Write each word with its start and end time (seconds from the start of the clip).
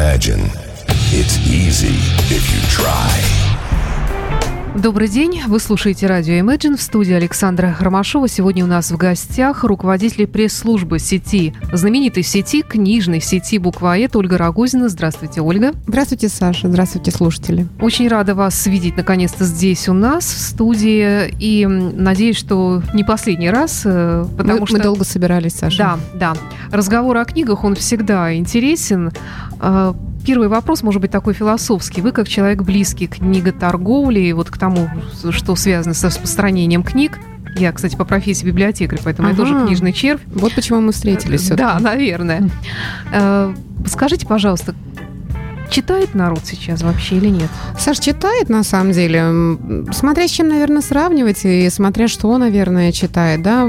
Imagine 0.00 0.40
it's 1.12 1.36
easy 1.46 1.98
if 2.34 2.50
you 2.54 2.60
try. 2.70 3.39
Добрый 4.76 5.08
день. 5.08 5.42
Вы 5.48 5.58
слушаете 5.58 6.06
радио 6.06 6.34
Imagine 6.34 6.76
в 6.76 6.80
студии 6.80 7.12
Александра 7.12 7.76
Ромашова. 7.80 8.28
Сегодня 8.28 8.64
у 8.64 8.68
нас 8.68 8.92
в 8.92 8.96
гостях 8.96 9.64
руководитель 9.64 10.28
пресс-службы 10.28 11.00
сети, 11.00 11.54
знаменитой 11.72 12.22
сети, 12.22 12.62
книжной 12.62 13.20
сети 13.20 13.58
«Буквоед» 13.58 14.14
Ольга 14.14 14.38
Рогозина. 14.38 14.88
Здравствуйте, 14.88 15.40
Ольга. 15.40 15.72
Здравствуйте, 15.88 16.28
Саша. 16.28 16.68
Здравствуйте, 16.68 17.10
слушатели. 17.10 17.66
Очень 17.80 18.06
рада 18.06 18.36
вас 18.36 18.64
видеть 18.66 18.96
наконец-то 18.96 19.44
здесь 19.44 19.88
у 19.88 19.92
нас 19.92 20.24
в 20.24 20.38
студии. 20.38 21.34
И 21.40 21.66
надеюсь, 21.66 22.36
что 22.36 22.80
не 22.94 23.02
последний 23.02 23.50
раз, 23.50 23.82
э, 23.84 24.24
потому 24.38 24.60
мы, 24.60 24.66
что... 24.68 24.76
Мы 24.76 24.82
долго 24.84 25.04
собирались, 25.04 25.54
Саша. 25.54 25.98
Да, 26.14 26.34
да. 26.34 26.40
Разговор 26.70 27.16
о 27.16 27.24
книгах, 27.24 27.64
он 27.64 27.74
всегда 27.74 28.34
интересен. 28.36 29.10
Э, 30.20 30.26
Первый 30.26 30.48
вопрос 30.48 30.82
может 30.82 31.00
быть 31.00 31.10
такой 31.10 31.34
философский. 31.34 32.00
Вы, 32.00 32.12
как 32.12 32.28
человек 32.28 32.62
близкий 32.62 33.06
к 33.06 33.16
книготорговле, 33.16 34.34
вот 34.34 34.50
к 34.50 34.58
тому, 34.58 34.88
что 35.30 35.56
связано 35.56 35.94
с 35.94 36.04
распространением 36.04 36.82
книг, 36.82 37.18
я, 37.56 37.72
кстати, 37.72 37.96
по 37.96 38.04
профессии 38.04 38.46
библиотекарь, 38.46 39.00
поэтому 39.02 39.28
ага. 39.28 39.36
я 39.36 39.42
тоже 39.42 39.66
книжный 39.66 39.92
червь. 39.92 40.20
Вот 40.26 40.54
почему 40.54 40.80
мы 40.80 40.92
встретились. 40.92 41.48
Да, 41.48 41.78
наверное. 41.80 42.48
Э, 43.12 43.52
скажите, 43.86 44.26
пожалуйста, 44.26 44.74
Читает 45.70 46.14
народ 46.14 46.40
сейчас 46.44 46.82
вообще 46.82 47.16
или 47.16 47.28
нет? 47.28 47.48
Саш, 47.78 48.00
читает 48.00 48.48
на 48.48 48.64
самом 48.64 48.92
деле. 48.92 49.56
Смотря 49.92 50.26
с 50.26 50.30
чем, 50.30 50.48
наверное, 50.48 50.82
сравнивать 50.82 51.44
и 51.44 51.70
смотря 51.70 52.08
что, 52.08 52.36
наверное, 52.38 52.90
читает. 52.90 53.42
Да? 53.42 53.68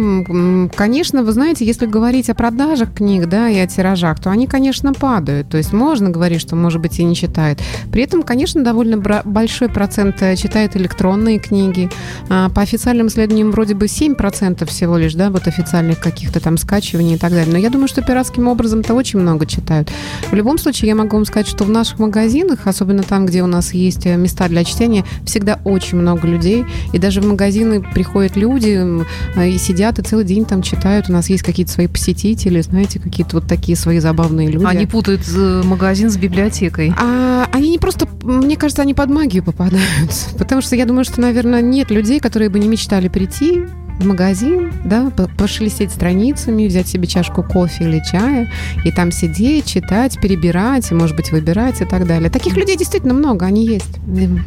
Конечно, 0.75 1.23
вы 1.23 1.31
знаете, 1.31 1.63
если 1.63 1.85
говорить 1.85 2.29
о 2.31 2.33
продажах 2.33 2.93
книг 2.95 3.27
да, 3.27 3.49
и 3.49 3.59
о 3.59 3.67
тиражах, 3.67 4.19
то 4.19 4.31
они, 4.31 4.47
конечно, 4.47 4.93
падают. 4.93 5.49
То 5.49 5.57
есть 5.57 5.73
можно 5.73 6.09
говорить, 6.09 6.41
что, 6.41 6.55
может 6.55 6.81
быть, 6.81 6.97
и 6.99 7.03
не 7.03 7.15
читает. 7.15 7.59
При 7.91 8.03
этом, 8.03 8.23
конечно, 8.23 8.63
довольно 8.63 8.97
большой 8.97 9.69
процент 9.69 10.21
э, 10.21 10.35
читает 10.35 10.75
электронные 10.75 11.37
книги. 11.37 11.89
А, 12.29 12.49
по 12.49 12.61
официальным 12.61 13.07
исследованиям 13.07 13.51
вроде 13.51 13.75
бы 13.75 13.85
7% 13.85 14.65
всего 14.65 14.97
лишь, 14.97 15.13
да, 15.13 15.29
вот 15.29 15.47
официальных 15.47 15.99
каких-то 15.99 16.39
там 16.39 16.57
скачиваний 16.57 17.15
и 17.15 17.17
так 17.17 17.31
далее. 17.31 17.51
Но 17.51 17.59
я 17.59 17.69
думаю, 17.69 17.87
что 17.87 18.01
пиратским 18.01 18.47
образом-то 18.47 18.95
очень 18.95 19.19
много 19.19 19.45
читают. 19.45 19.91
В 20.31 20.33
любом 20.33 20.57
случае, 20.57 20.89
я 20.89 20.95
могу 20.95 21.15
вам 21.15 21.25
сказать, 21.25 21.47
что 21.47 21.63
в 21.63 21.69
нашем 21.69 21.90
наших 21.91 21.99
магазинах, 21.99 22.67
особенно 22.67 23.03
там, 23.03 23.25
где 23.25 23.43
у 23.43 23.47
нас 23.47 23.73
есть 23.73 24.05
э, 24.05 24.15
места 24.15 24.47
для 24.47 24.63
чтения, 24.63 25.03
всегда 25.25 25.59
очень 25.63 25.97
много 25.97 26.27
людей. 26.27 26.65
И 26.93 26.99
даже 26.99 27.21
в 27.21 27.25
магазины 27.25 27.81
приходят 27.81 28.35
люди 28.35 29.03
э, 29.35 29.49
и 29.49 29.57
сидят, 29.57 29.99
и 29.99 30.01
целый 30.01 30.25
день 30.25 30.45
там 30.45 30.61
читают. 30.61 31.09
У 31.09 31.13
нас 31.13 31.29
есть 31.29 31.43
какие-то 31.43 31.71
свои 31.71 31.87
посетители, 31.87 32.61
знаете, 32.61 32.99
какие-то 32.99 33.37
вот 33.37 33.47
такие 33.47 33.77
свои 33.77 33.99
забавные 33.99 34.49
люди. 34.49 34.65
Они 34.65 34.85
путают 34.85 35.21
э, 35.35 35.61
магазин 35.65 36.09
с 36.09 36.17
библиотекой. 36.17 36.93
А, 36.97 37.47
они 37.51 37.69
не 37.69 37.79
просто, 37.79 38.07
мне 38.23 38.55
кажется, 38.55 38.81
они 38.81 38.93
под 38.93 39.09
магию 39.09 39.43
попадают. 39.43 40.11
Потому 40.37 40.61
что 40.61 40.75
я 40.75 40.85
думаю, 40.85 41.03
что, 41.03 41.21
наверное, 41.21 41.61
нет 41.61 41.91
людей, 41.91 42.19
которые 42.19 42.49
бы 42.49 42.59
не 42.59 42.67
мечтали 42.67 43.07
прийти 43.07 43.61
в 43.99 44.05
магазин, 44.05 44.71
да, 44.83 45.11
пошелестеть 45.37 45.91
страницами, 45.91 46.67
взять 46.67 46.87
себе 46.87 47.07
чашку 47.07 47.43
кофе 47.43 47.85
или 47.85 48.01
чая, 48.09 48.51
и 48.83 48.91
там 48.91 49.11
сидеть, 49.11 49.65
читать, 49.65 50.19
перебирать, 50.19 50.91
и, 50.91 50.93
может 50.93 51.15
быть, 51.15 51.31
выбирать 51.31 51.81
и 51.81 51.85
так 51.85 52.07
далее. 52.07 52.29
Таких 52.29 52.55
людей 52.57 52.77
действительно 52.77 53.13
много, 53.13 53.45
они 53.45 53.65
есть. 53.65 53.99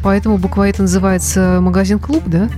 Поэтому 0.03 0.37
буква 0.37 0.67
это 0.67 0.83
называется 0.83 1.59
магазин-клуб, 1.61 2.23
да? 2.25 2.49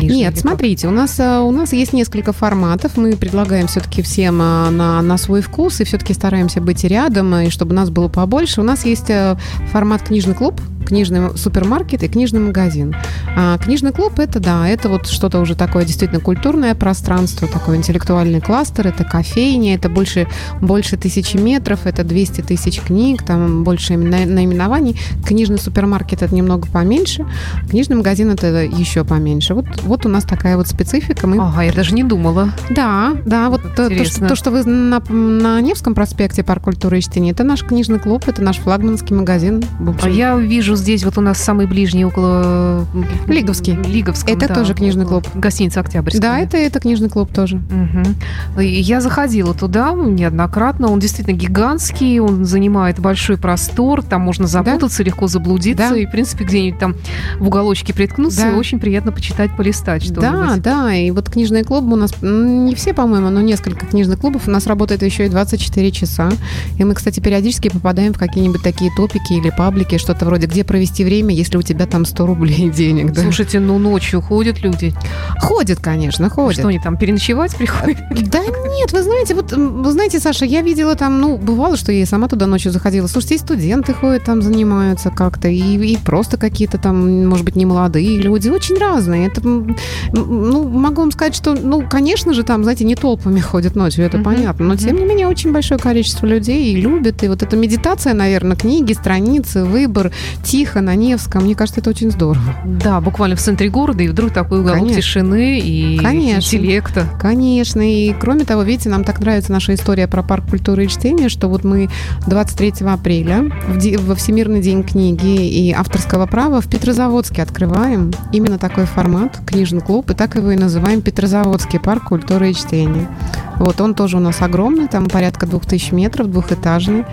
Нижний 0.00 0.18
Нет, 0.18 0.38
смотрите, 0.38 0.88
у 0.88 0.90
нас, 0.90 1.18
э, 1.18 1.38
у 1.40 1.50
нас 1.50 1.72
есть 1.72 1.92
несколько 1.92 2.32
форматов. 2.32 2.96
Мы 2.96 3.16
предлагаем 3.16 3.66
все-таки 3.66 4.02
всем 4.02 4.40
э, 4.40 4.70
на, 4.70 5.02
на 5.02 5.18
свой 5.18 5.40
вкус, 5.40 5.80
и 5.80 5.84
все-таки 5.84 6.14
стараемся 6.14 6.60
быть 6.60 6.84
рядом, 6.84 7.34
и 7.34 7.50
чтобы 7.50 7.74
нас 7.74 7.90
было 7.90 8.08
побольше. 8.08 8.60
У 8.60 8.64
нас 8.64 8.84
есть 8.84 9.10
э, 9.10 9.36
формат 9.72 10.02
книжный 10.02 10.34
клуб, 10.34 10.60
книжный 10.86 11.36
супермаркет 11.36 12.02
и 12.02 12.08
книжный 12.08 12.40
магазин. 12.40 12.94
А 13.36 13.58
книжный 13.58 13.92
клуб 13.92 14.18
это 14.18 14.40
да, 14.40 14.68
это 14.68 14.88
вот 14.88 15.06
что-то 15.06 15.40
уже 15.40 15.54
такое 15.54 15.84
действительно 15.84 16.20
культурное 16.30 16.76
пространство, 16.76 17.48
такой 17.48 17.76
интеллектуальный 17.76 18.40
кластер, 18.40 18.86
это 18.86 19.02
кофейня, 19.02 19.74
это 19.74 19.88
больше, 19.88 20.28
больше 20.60 20.96
тысячи 20.96 21.36
метров, 21.36 21.86
это 21.86 22.04
200 22.04 22.42
тысяч 22.42 22.80
книг, 22.80 23.24
там 23.24 23.64
больше 23.64 23.96
наименований. 23.96 24.96
Книжный 25.26 25.58
супермаркет 25.58 26.22
это 26.22 26.32
немного 26.32 26.68
поменьше, 26.68 27.26
книжный 27.68 27.96
магазин 27.96 28.30
это 28.30 28.62
еще 28.62 29.02
поменьше. 29.04 29.54
Вот, 29.54 29.66
вот 29.82 30.06
у 30.06 30.08
нас 30.08 30.22
такая 30.22 30.56
вот 30.56 30.68
специфика. 30.68 31.26
Мы... 31.26 31.42
Ага, 31.42 31.62
я 31.62 31.72
даже 31.72 31.96
не 31.96 32.04
думала. 32.04 32.50
Да, 32.70 33.14
да, 33.26 33.50
вот 33.50 33.62
то, 33.74 33.88
то, 33.88 34.04
что, 34.04 34.28
то, 34.28 34.36
что 34.36 34.52
вы 34.52 34.62
на, 34.62 35.00
на 35.08 35.60
Невском 35.60 35.96
проспекте 35.96 36.44
Парк 36.44 36.62
культуры 36.62 36.98
и 36.98 37.02
чтения, 37.02 37.32
это 37.32 37.42
наш 37.42 37.64
книжный 37.64 37.98
клуб, 37.98 38.28
это 38.28 38.40
наш 38.40 38.58
флагманский 38.58 39.16
магазин. 39.16 39.64
А 40.00 40.08
я 40.08 40.36
вижу 40.36 40.76
здесь 40.76 41.02
вот 41.02 41.18
у 41.18 41.22
нас 41.22 41.38
самый 41.38 41.66
ближний 41.66 42.04
около... 42.04 42.86
Лиговский. 43.26 43.74
Лиговском, 43.74 44.36
Это 44.36 44.46
да, 44.46 44.54
тоже 44.54 44.74
книжный 44.74 45.06
клуб. 45.06 45.26
Гостиница 45.34 45.80
Октябрьская. 45.80 46.19
Да, 46.20 46.38
это, 46.38 46.56
это 46.56 46.80
книжный 46.80 47.08
клуб 47.08 47.32
тоже. 47.32 47.56
Угу. 47.56 48.60
Я 48.62 49.00
заходила 49.00 49.54
туда 49.54 49.92
неоднократно. 49.92 50.88
Он 50.88 50.98
действительно 50.98 51.36
гигантский, 51.36 52.20
он 52.20 52.44
занимает 52.44 52.98
большой 52.98 53.38
простор, 53.38 54.02
там 54.02 54.22
можно 54.22 54.46
запутаться, 54.46 54.98
да? 54.98 55.04
легко 55.04 55.26
заблудиться. 55.26 55.90
Да. 55.90 55.96
И, 55.96 56.06
в 56.06 56.10
принципе, 56.10 56.44
где-нибудь 56.44 56.78
там 56.78 56.96
в 57.38 57.46
уголочке 57.46 57.94
приткнуться, 57.94 58.42
да. 58.42 58.50
и 58.50 58.54
очень 58.54 58.78
приятно 58.78 59.12
почитать, 59.12 59.56
полистать 59.56 60.02
что-нибудь. 60.04 60.62
Да, 60.62 60.84
да. 60.86 60.94
И 60.94 61.10
вот 61.10 61.30
книжные 61.30 61.64
клубы 61.64 61.92
у 61.92 61.96
нас, 61.96 62.12
не 62.22 62.74
все, 62.74 62.92
по-моему, 62.92 63.30
но 63.30 63.40
несколько 63.40 63.86
книжных 63.86 64.20
клубов 64.20 64.46
у 64.46 64.50
нас 64.50 64.66
работает 64.66 65.02
еще 65.02 65.26
и 65.26 65.28
24 65.28 65.90
часа. 65.90 66.30
И 66.78 66.84
мы, 66.84 66.94
кстати, 66.94 67.20
периодически 67.20 67.68
попадаем 67.68 68.12
в 68.12 68.18
какие-нибудь 68.18 68.62
такие 68.62 68.90
топики 68.96 69.34
или 69.34 69.50
паблики, 69.50 69.98
что-то 69.98 70.26
вроде 70.26 70.46
«Где 70.46 70.64
провести 70.64 71.04
время, 71.04 71.34
если 71.34 71.56
у 71.56 71.62
тебя 71.62 71.86
там 71.86 72.04
100 72.04 72.26
рублей 72.26 72.70
денег. 72.74 73.12
Да? 73.12 73.22
Слушайте, 73.22 73.60
ну 73.60 73.78
ночью 73.78 74.20
ходят 74.20 74.62
люди? 74.62 74.92
Ходят, 75.38 75.80
конечно, 75.80 76.09
ходят. 76.30 76.58
Что 76.58 76.68
они 76.68 76.78
там, 76.78 76.96
переночевать 76.96 77.56
приходят? 77.56 77.98
Да 78.10 78.40
нет, 78.40 78.92
вы 78.92 79.02
знаете, 79.02 79.34
вот, 79.34 79.52
вы 79.52 79.92
знаете, 79.92 80.20
Саша, 80.20 80.44
я 80.44 80.62
видела 80.62 80.94
там, 80.94 81.20
ну, 81.20 81.36
бывало, 81.36 81.76
что 81.76 81.92
я 81.92 82.02
и 82.02 82.04
сама 82.04 82.28
туда 82.28 82.46
ночью 82.46 82.72
заходила. 82.72 83.06
Слушайте, 83.06 83.34
и 83.36 83.38
студенты 83.38 83.94
ходят 83.94 84.24
там, 84.24 84.42
занимаются 84.42 85.10
как-то, 85.10 85.48
и, 85.48 85.60
и 85.60 85.96
просто 85.96 86.36
какие-то 86.36 86.78
там, 86.78 87.26
может 87.26 87.44
быть, 87.44 87.56
не 87.56 87.66
молодые 87.66 88.18
люди, 88.18 88.48
очень 88.48 88.78
разные. 88.78 89.28
Это, 89.28 89.40
ну, 89.42 90.68
могу 90.68 91.02
вам 91.02 91.12
сказать, 91.12 91.34
что, 91.34 91.54
ну, 91.54 91.86
конечно 91.88 92.34
же, 92.34 92.42
там, 92.42 92.62
знаете, 92.62 92.84
не 92.84 92.94
толпами 92.94 93.40
ходят 93.40 93.76
ночью, 93.76 94.04
это 94.04 94.18
uh-huh. 94.18 94.24
понятно, 94.24 94.66
но, 94.66 94.76
тем 94.76 94.96
не 94.96 95.04
менее, 95.04 95.26
очень 95.26 95.52
большое 95.52 95.78
количество 95.80 96.26
людей 96.26 96.72
и 96.72 96.76
любят, 96.76 97.22
и 97.22 97.28
вот 97.28 97.42
эта 97.42 97.56
медитация, 97.56 98.14
наверное, 98.14 98.56
книги, 98.56 98.92
страницы, 98.92 99.64
выбор, 99.64 100.12
тихо, 100.42 100.80
на 100.80 100.94
Невском. 100.94 101.44
Мне 101.44 101.54
кажется, 101.54 101.80
это 101.80 101.90
очень 101.90 102.10
здорово. 102.10 102.54
Да, 102.64 103.00
буквально 103.00 103.36
в 103.36 103.40
центре 103.40 103.68
города, 103.68 104.02
и 104.02 104.08
вдруг 104.08 104.32
такой 104.32 104.60
уголок 104.60 104.80
Конечно. 104.80 105.00
тишины 105.00 105.60
и 105.60 105.99
Конечно. 106.04 106.56
интеллекта. 106.56 107.06
Конечно. 107.20 107.80
И 107.80 108.12
кроме 108.14 108.44
того, 108.44 108.62
видите, 108.62 108.88
нам 108.88 109.04
так 109.04 109.20
нравится 109.20 109.52
наша 109.52 109.74
история 109.74 110.08
про 110.08 110.22
парк 110.22 110.48
культуры 110.50 110.84
и 110.84 110.88
чтения, 110.88 111.28
что 111.28 111.48
вот 111.48 111.64
мы 111.64 111.88
23 112.26 112.86
апреля 112.86 113.50
во 113.98 114.14
Всемирный 114.14 114.60
день 114.60 114.82
книги 114.82 115.46
и 115.46 115.72
авторского 115.72 116.26
права 116.26 116.60
в 116.60 116.68
Петрозаводске 116.68 117.42
открываем 117.42 118.12
именно 118.32 118.58
такой 118.58 118.84
формат, 118.84 119.38
книжный 119.46 119.80
клуб, 119.80 120.10
и 120.10 120.14
так 120.14 120.36
его 120.36 120.50
и 120.50 120.56
называем 120.56 121.02
Петрозаводский 121.02 121.80
парк 121.80 122.04
культуры 122.08 122.50
и 122.50 122.54
чтения. 122.54 123.08
Вот 123.56 123.80
он 123.80 123.94
тоже 123.94 124.16
у 124.16 124.20
нас 124.20 124.40
огромный, 124.40 124.88
там 124.88 125.06
порядка 125.06 125.46
2000 125.46 125.94
метров, 125.94 126.30
двухэтажный. 126.30 127.04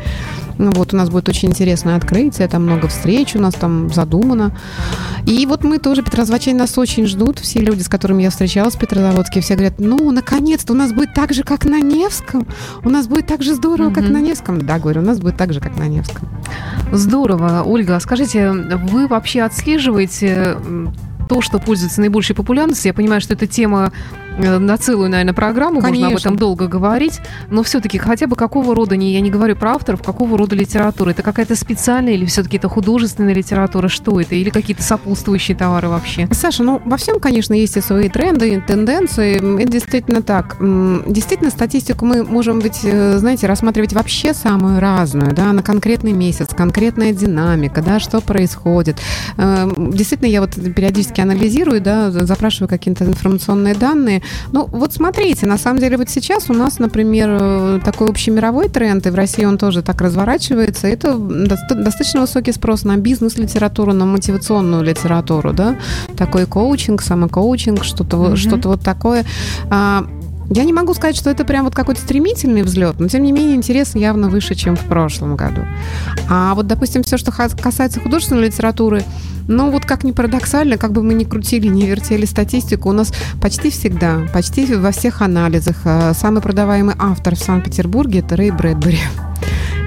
Ну, 0.58 0.72
вот 0.72 0.94
у 0.94 0.98
нас 0.98 1.10
будет 1.10 1.30
очень 1.30 1.50
интересное 1.50 1.96
открытие, 1.96 2.48
там 2.48 2.64
много 2.64 2.88
встреч 2.88 3.36
у 3.36 3.40
нас 3.40 3.54
там 3.54 3.94
задумано. 3.94 4.58
И 5.26 5.46
вот 5.46 5.64
мы 5.64 5.78
тоже, 5.78 6.04
Петрозаводчане 6.04 6.60
нас 6.60 6.78
очень 6.78 7.06
ждут, 7.06 7.40
все 7.40 7.60
люди, 7.60 7.82
с 7.82 7.90
которыми 7.90 8.24
я 8.24 8.30
встречалась 8.30 8.76
в 8.76 8.80
Петрозаводске, 8.80 9.42
все 9.42 9.56
говорят, 9.56 9.76
ну, 9.80 10.12
наконец-то 10.12 10.74
у 10.74 10.76
нас 10.76 10.94
будет 10.94 11.14
так 11.14 11.34
же, 11.34 11.44
как 11.44 11.66
на 11.66 11.80
Невском, 11.80 12.48
у 12.84 12.90
нас 12.90 13.08
будет 13.08 13.28
так 13.28 13.44
же 13.44 13.54
здорово, 13.54 13.90
mm-hmm. 13.90 13.94
как 13.94 14.10
на 14.10 14.22
Невском. 14.22 14.62
Да, 14.66 14.80
говорю, 14.80 15.02
у 15.02 15.06
нас 15.06 15.20
будет 15.20 15.38
так 15.38 15.54
же, 15.54 15.60
как 15.60 15.78
на 15.78 15.88
Невском. 15.88 16.28
Здорово. 16.92 17.64
Ольга, 17.66 18.00
скажите, 18.00 18.52
вы 18.52 19.08
вообще 19.08 19.42
отслеживаете 19.42 20.58
то, 21.28 21.42
что 21.42 21.60
пользуется 21.60 22.00
наибольшей 22.02 22.36
популярностью. 22.36 22.90
Я 22.90 22.94
понимаю, 22.94 23.22
что 23.22 23.34
эта 23.34 23.48
тема 23.48 23.92
на 24.38 24.78
целую, 24.78 25.10
наверное, 25.10 25.34
программу, 25.34 25.82
Конечно. 25.82 26.10
можно 26.10 26.16
об 26.16 26.20
этом 26.20 26.36
долго 26.38 26.68
говорить, 26.68 27.20
но 27.50 27.64
все-таки 27.64 27.98
хотя 27.98 28.28
бы 28.28 28.36
какого 28.36 28.76
рода, 28.76 28.96
не, 28.96 29.14
я 29.14 29.22
не 29.22 29.30
говорю 29.30 29.56
про 29.56 29.72
авторов, 29.72 30.02
какого 30.04 30.38
рода 30.38 30.56
литература? 30.56 31.12
Это 31.12 31.24
какая-то 31.24 31.56
специальная 31.56 32.14
или 32.14 32.26
все-таки 32.26 32.58
это 32.58 32.70
художественная 32.70 33.34
литература? 33.34 33.88
Что 33.88 34.20
это? 34.22 34.36
Или 34.36 34.50
какие-то 34.50 34.84
сопутствующие 34.84 35.58
товары 35.58 35.90
вообще? 35.90 36.28
Саша, 36.32 36.64
ну, 36.64 36.82
во 36.86 36.98
всем, 36.98 37.20
конечно, 37.20 37.54
есть 37.54 37.78
и 37.78 37.82
свои 37.82 38.10
тренды, 38.10 38.62
тенденции. 38.66 39.36
Это 39.62 39.72
действительно 39.72 40.22
так. 40.22 40.58
Действительно, 40.60 41.52
статистику 41.52 42.06
мы 42.06 42.24
можем 42.24 42.60
быть, 42.60 42.82
э, 42.84 43.18
знаете, 43.18 43.48
рассматривать 43.48 43.94
вообще 43.94 44.34
самую 44.34 44.80
разную, 44.80 45.34
да, 45.34 45.54
на 45.54 45.64
конкретный 45.64 46.14
месяц, 46.14 46.50
конкретная 46.56 47.14
динамика, 47.14 47.82
да, 47.82 48.00
что 48.00 48.22
происходит. 48.22 48.98
Эм, 49.38 49.92
действительно, 49.92 50.28
я 50.28 50.42
вот 50.42 50.52
периодически 50.56 51.22
анализирую, 51.22 51.82
да, 51.82 52.12
запрашиваю 52.12 52.70
какие-то 52.70 53.06
информационные 53.06 53.76
данные. 53.76 54.22
Ну, 54.52 54.68
вот 54.72 54.94
смотрите, 54.94 55.46
на 55.46 55.58
самом 55.58 55.80
деле 55.80 55.98
вот 55.98 56.10
сейчас 56.10 56.50
у 56.50 56.54
нас, 56.54 56.80
например, 56.80 57.38
э, 57.40 57.80
такой 57.84 58.10
общемировой 58.10 58.70
тренд, 58.70 59.06
и 59.08 59.10
в 59.10 59.16
России 59.16 59.46
он 59.46 59.58
тоже 59.58 59.82
так 59.82 60.02
разворачивается, 60.02 60.88
это 60.88 61.16
достаточно 61.18 62.22
высокий 62.22 62.52
спрос 62.52 62.84
на 62.84 62.98
бизнес-литературу, 62.98 63.94
на 63.94 64.06
мотивационную 64.06 64.84
литературу, 64.84 65.54
да, 65.54 65.76
такой 66.18 66.46
коучинг, 66.46 67.02
самокоучинг, 67.02 67.84
что-то 67.84 68.18
mm-hmm. 68.18 68.36
что 68.36 68.70
вот 68.70 68.82
такое. 68.82 69.26
Я 70.50 70.64
не 70.64 70.74
могу 70.74 70.94
сказать, 70.94 71.16
что 71.16 71.30
это 71.30 71.44
прям 71.44 71.66
вот 71.66 71.76
какой-то 71.76 72.02
стремительный 72.02 72.64
взлет, 72.64 73.00
но 73.00 73.08
тем 73.08 73.24
не 73.24 73.32
менее 73.32 73.56
интерес 73.56 73.96
явно 73.96 74.30
выше, 74.30 74.56
чем 74.56 74.76
в 74.76 74.84
прошлом 74.86 75.36
году. 75.36 75.62
А 76.30 76.54
вот, 76.56 76.68
допустим, 76.68 77.04
все, 77.04 77.18
что 77.18 77.32
касается 77.32 78.00
художественной 78.00 78.46
литературы, 78.48 79.04
ну 79.48 79.72
вот 79.72 79.86
как 79.86 80.04
ни 80.04 80.12
парадоксально, 80.12 80.78
как 80.78 80.92
бы 80.92 81.04
мы 81.04 81.14
ни 81.14 81.24
крутили, 81.24 81.68
ни 81.68 81.86
вертели 81.86 82.26
статистику, 82.26 82.90
у 82.90 82.94
нас 82.94 83.14
почти 83.42 83.70
всегда, 83.70 84.22
почти 84.34 84.66
во 84.76 84.92
всех 84.92 85.22
анализах 85.22 85.78
э, 85.86 86.14
самый 86.14 86.42
продаваемый 86.42 86.96
автор 86.98 87.36
в 87.36 87.40
Санкт-Петербурге 87.40 88.20
это 88.20 88.36
Рэй 88.36 88.52
Брэдбери. 88.52 89.00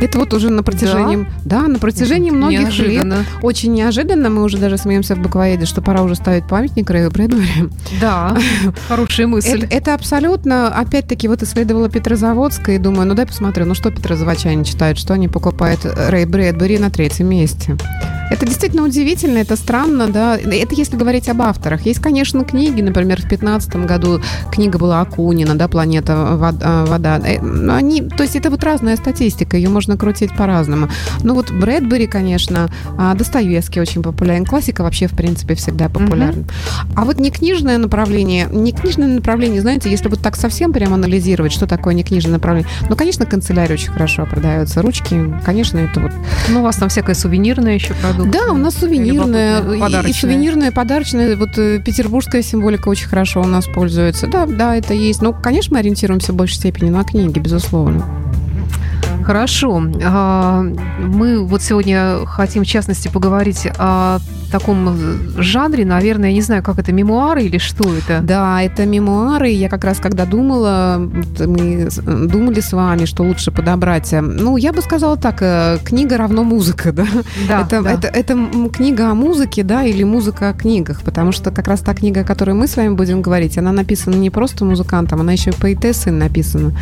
Это 0.00 0.18
вот 0.18 0.32
уже 0.32 0.50
на 0.50 0.62
протяжении, 0.62 1.26
да, 1.44 1.62
да 1.62 1.68
на 1.68 1.78
протяжении 1.78 2.30
многих 2.30 2.60
неожиданно. 2.60 3.14
лет. 3.14 3.26
Очень 3.42 3.74
неожиданно. 3.74 4.30
Мы 4.30 4.42
уже 4.42 4.56
даже 4.58 4.78
смеемся 4.78 5.14
в 5.14 5.18
буквоеде, 5.18 5.66
что 5.66 5.82
пора 5.82 6.02
уже 6.02 6.14
ставить 6.14 6.46
памятник 6.46 6.88
Рэю 6.90 7.10
Брэдбери. 7.10 7.68
Да, 8.00 8.36
хорошая 8.88 9.26
мысль. 9.26 9.64
Это, 9.64 9.74
это 9.74 9.94
абсолютно, 9.94 10.68
опять-таки, 10.68 11.28
вот 11.28 11.42
исследовала 11.42 11.88
Петрозаводская 11.88 12.76
и 12.76 12.78
думаю, 12.78 13.06
ну 13.06 13.14
дай 13.14 13.26
посмотрю, 13.26 13.66
ну 13.66 13.74
что 13.74 13.90
петрозаводчане 13.90 14.64
читают, 14.64 14.98
что 14.98 15.14
они 15.14 15.28
покупают 15.28 15.80
Рэй 15.84 16.24
Брэдбери 16.24 16.78
на 16.78 16.90
третьем 16.90 17.28
месте. 17.28 17.76
Это 18.30 18.46
действительно 18.46 18.84
удивительно, 18.84 19.38
это 19.38 19.56
странно, 19.56 20.06
да. 20.06 20.36
Это 20.36 20.74
если 20.76 20.96
говорить 20.96 21.28
об 21.28 21.42
авторах. 21.42 21.84
Есть, 21.84 22.00
конечно, 22.00 22.44
книги, 22.44 22.80
например, 22.80 23.18
в 23.18 23.22
2015 23.22 23.76
году 23.86 24.20
книга 24.52 24.78
была 24.78 25.00
Акунина, 25.00 25.56
да, 25.56 25.66
«Планета 25.66 26.36
вода». 26.36 27.20
Э, 27.24 27.38
они, 27.70 28.02
то 28.02 28.22
есть 28.22 28.36
это 28.36 28.50
вот 28.50 28.62
разная 28.62 28.96
статистика, 28.96 29.56
ее 29.56 29.68
можно 29.68 29.89
крутить 29.96 30.34
по-разному. 30.36 30.88
Ну 31.22 31.34
вот 31.34 31.50
Брэдбери, 31.50 32.06
конечно, 32.06 32.70
а, 32.98 33.14
Достоевский 33.14 33.80
очень 33.80 34.02
популярен, 34.02 34.44
классика 34.44 34.82
вообще, 34.82 35.06
в 35.06 35.12
принципе, 35.12 35.54
всегда 35.54 35.88
популярна. 35.88 36.40
Mm-hmm. 36.40 36.92
А 36.96 37.04
вот 37.04 37.18
не 37.18 37.30
книжное 37.30 37.78
направление, 37.78 38.48
не 38.50 38.72
книжное 38.72 39.08
направление, 39.08 39.60
знаете, 39.60 39.90
если 39.90 40.08
вот 40.08 40.20
так 40.20 40.36
совсем 40.36 40.72
прям 40.72 40.94
анализировать, 40.94 41.52
что 41.52 41.66
такое 41.66 41.94
не 41.94 42.02
книжное 42.02 42.34
направление, 42.34 42.70
ну, 42.88 42.96
конечно, 42.96 43.26
канцелярия 43.26 43.74
очень 43.74 43.92
хорошо 43.92 44.26
продается, 44.26 44.82
ручки, 44.82 45.32
конечно, 45.44 45.78
это 45.78 46.00
вот... 46.00 46.12
Ну, 46.48 46.60
у 46.60 46.62
вас 46.62 46.76
там 46.76 46.88
всякое 46.88 47.14
сувенирное 47.14 47.74
еще 47.74 47.94
продукты. 47.94 48.30
Да, 48.30 48.52
у 48.52 48.56
нас 48.56 48.74
сувенирная. 48.74 49.60
И, 50.04 50.10
и 50.10 50.12
сувенирная, 50.12 50.72
подарочная. 50.72 51.36
Вот 51.36 51.56
э, 51.58 51.80
петербургская 51.84 52.42
символика 52.42 52.88
очень 52.88 53.08
хорошо 53.08 53.40
у 53.40 53.46
нас 53.46 53.66
пользуется. 53.66 54.26
Да, 54.26 54.46
да, 54.46 54.76
это 54.76 54.94
есть. 54.94 55.22
Ну, 55.22 55.32
конечно, 55.32 55.74
мы 55.74 55.80
ориентируемся 55.80 56.32
в 56.32 56.36
большей 56.36 56.56
степени 56.56 56.90
на 56.90 57.04
книги, 57.04 57.38
безусловно. 57.38 58.04
Хорошо. 59.24 59.82
А, 60.04 60.62
мы 60.98 61.44
вот 61.44 61.62
сегодня 61.62 62.24
хотим, 62.26 62.64
в 62.64 62.66
частности, 62.66 63.08
поговорить 63.08 63.66
о 63.78 64.18
таком 64.50 64.96
жанре, 65.38 65.84
наверное, 65.84 66.30
я 66.30 66.34
не 66.34 66.42
знаю, 66.42 66.62
как 66.62 66.78
это, 66.78 66.92
мемуары 66.92 67.44
или 67.44 67.58
что 67.58 67.94
это? 67.94 68.20
Да, 68.22 68.62
это 68.62 68.86
мемуары. 68.86 69.48
Я 69.48 69.68
как 69.68 69.84
раз, 69.84 69.98
когда 69.98 70.24
думала, 70.24 70.96
мы 71.38 71.88
думали 72.26 72.60
с 72.60 72.72
вами, 72.72 73.04
что 73.04 73.22
лучше 73.22 73.50
подобрать. 73.50 74.12
Ну, 74.12 74.56
я 74.56 74.72
бы 74.72 74.82
сказала 74.82 75.16
так, 75.16 75.38
э, 75.40 75.78
книга 75.84 76.16
равно 76.16 76.44
музыка, 76.44 76.92
да? 76.92 77.06
Да, 77.48 77.62
это, 77.62 77.82
да. 77.82 77.92
Это, 77.92 78.08
это 78.08 78.48
книга 78.72 79.10
о 79.10 79.14
музыке, 79.14 79.62
да, 79.62 79.84
или 79.84 80.04
музыка 80.04 80.50
о 80.50 80.52
книгах, 80.52 81.02
потому 81.02 81.32
что 81.32 81.50
как 81.50 81.68
раз 81.68 81.80
та 81.80 81.94
книга, 81.94 82.20
о 82.20 82.24
которой 82.24 82.54
мы 82.54 82.66
с 82.66 82.76
вами 82.76 82.94
будем 82.94 83.22
говорить, 83.22 83.58
она 83.58 83.72
написана 83.72 84.16
не 84.16 84.30
просто 84.30 84.64
музыкантом, 84.64 85.20
она 85.20 85.32
еще 85.32 85.50
и 85.50 85.54
поэтессой 85.54 86.12
написана. 86.12 86.72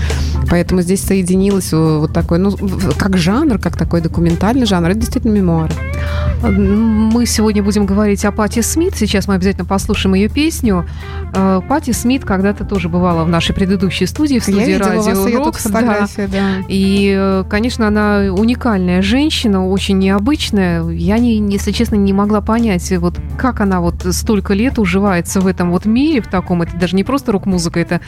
Поэтому 0.51 0.83
здесь 0.83 1.03
соединилось 1.03 1.73
вот 1.73 2.13
такой, 2.13 2.39
ну, 2.39 2.57
как 2.99 3.17
жанр, 3.17 3.59
как 3.59 3.77
такой 3.77 4.01
документальный 4.01 4.67
жанр, 4.67 4.91
это 4.91 5.01
действительно 5.01 5.33
мемуары. 5.33 5.73
Мы 6.43 7.27
сегодня 7.27 7.58
будем 7.61 7.87
говорить 7.87 8.25
о 8.25 8.33
Пати 8.33 8.61
Смит. 8.61 8.97
Сейчас 8.97 9.29
мы 9.29 9.35
обязательно 9.35 9.65
послушаем 9.65 10.15
ее 10.15 10.29
песню. 10.29 10.87
Э, 11.35 11.61
Пати 11.69 11.93
Смит 11.93 12.25
когда-то 12.25 12.65
тоже 12.65 12.89
бывала 12.89 13.25
в 13.25 13.29
нашей 13.29 13.55
предыдущей 13.55 14.07
студии, 14.07 14.39
в 14.39 14.43
студии 14.43 14.71
Я 14.71 14.79
Радио 14.79 15.39
Рок. 15.39 15.57
Да. 15.65 16.09
да. 16.17 16.65
И, 16.69 17.15
э, 17.17 17.45
конечно, 17.49 17.87
она 17.87 18.33
уникальная 18.33 19.03
женщина, 19.03 19.67
очень 19.67 19.99
необычная. 19.99 20.89
Я, 20.89 21.19
не, 21.19 21.37
если 21.51 21.73
честно, 21.73 21.97
не 21.97 22.13
могла 22.13 22.41
понять, 22.41 22.91
вот 22.99 23.15
как 23.37 23.61
она 23.61 23.81
вот 23.81 24.07
столько 24.11 24.55
лет 24.55 24.79
уживается 24.79 25.41
в 25.41 25.47
этом 25.47 25.71
вот 25.71 25.87
мире, 25.87 26.21
в 26.21 26.29
таком, 26.29 26.63
это 26.63 26.77
даже 26.77 26.97
не 26.97 27.05
просто 27.05 27.33
рок-музыка, 27.33 27.81
это 27.81 28.01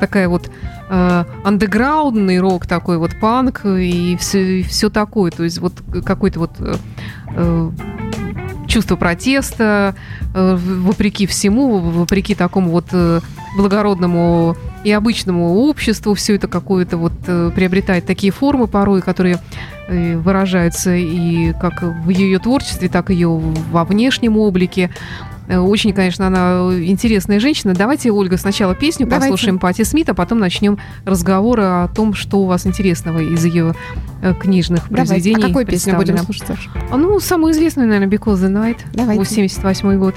такая 0.00 0.28
вот 0.28 0.50
э, 0.88 1.24
андеграундный 1.44 2.38
рок 2.38 2.66
такой 2.66 2.98
вот 2.98 3.12
панк 3.20 3.64
и 3.64 4.16
все, 4.18 4.62
все 4.62 4.90
такое, 4.90 5.30
то 5.30 5.44
есть 5.44 5.58
вот 5.58 5.72
какой-то 6.04 6.40
вот 6.40 6.52
э, 6.58 6.74
э, 7.36 7.70
чувство 8.76 8.96
протеста, 8.96 9.94
э, 10.34 10.54
вопреки 10.54 11.26
всему, 11.26 11.78
вопреки 11.78 12.34
такому 12.34 12.72
вот 12.72 12.84
э, 12.92 13.20
благородному 13.56 14.54
и 14.84 14.92
обычному 14.92 15.66
обществу, 15.66 16.12
все 16.12 16.34
это 16.34 16.46
какое-то 16.46 16.98
вот 16.98 17.14
э, 17.26 17.50
приобретает 17.54 18.04
такие 18.04 18.30
формы 18.34 18.66
порой, 18.66 19.00
которые 19.00 19.40
выражаются 19.88 20.94
и 20.96 21.52
как 21.60 21.80
в 21.80 22.10
ее 22.10 22.40
творчестве, 22.40 22.88
так 22.88 23.10
и 23.10 23.14
ее 23.14 23.28
во 23.28 23.84
внешнем 23.84 24.36
облике. 24.36 24.90
Э, 25.48 25.58
очень, 25.58 25.92
конечно, 25.92 26.26
она 26.26 26.70
интересная 26.84 27.40
женщина. 27.40 27.74
Давайте, 27.74 28.10
Ольга, 28.10 28.36
сначала 28.36 28.74
песню 28.74 29.06
Давайте. 29.06 29.30
послушаем 29.30 29.58
Пати 29.58 29.82
Смит, 29.82 30.08
а 30.08 30.14
потом 30.14 30.38
начнем 30.38 30.78
разговоры 31.04 31.62
о 31.62 31.88
том, 31.88 32.14
что 32.14 32.38
у 32.38 32.46
вас 32.46 32.66
интересного 32.66 33.20
из 33.20 33.44
ее 33.44 33.74
э, 34.22 34.34
книжных 34.34 34.88
Давайте. 34.88 35.12
произведений. 35.12 35.44
А 35.44 35.48
какую 35.48 35.66
песню 35.66 35.96
будем 35.96 36.18
слушать? 36.18 36.46
А, 36.90 36.96
ну, 36.96 37.18
самую 37.20 37.52
известную, 37.52 37.88
наверное, 37.88 38.08
Because 38.08 38.36
the 38.36 38.50
Night. 38.50 38.78
Давайте. 38.92 39.24
78 39.24 39.98
год. 39.98 40.14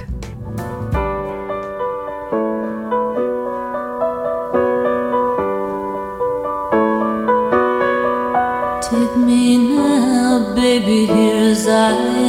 Take 8.81 9.17
me 9.17 9.75
now, 9.75 10.55
baby, 10.55 11.05
here 11.05 11.51
as 11.51 11.67
I 11.67 12.28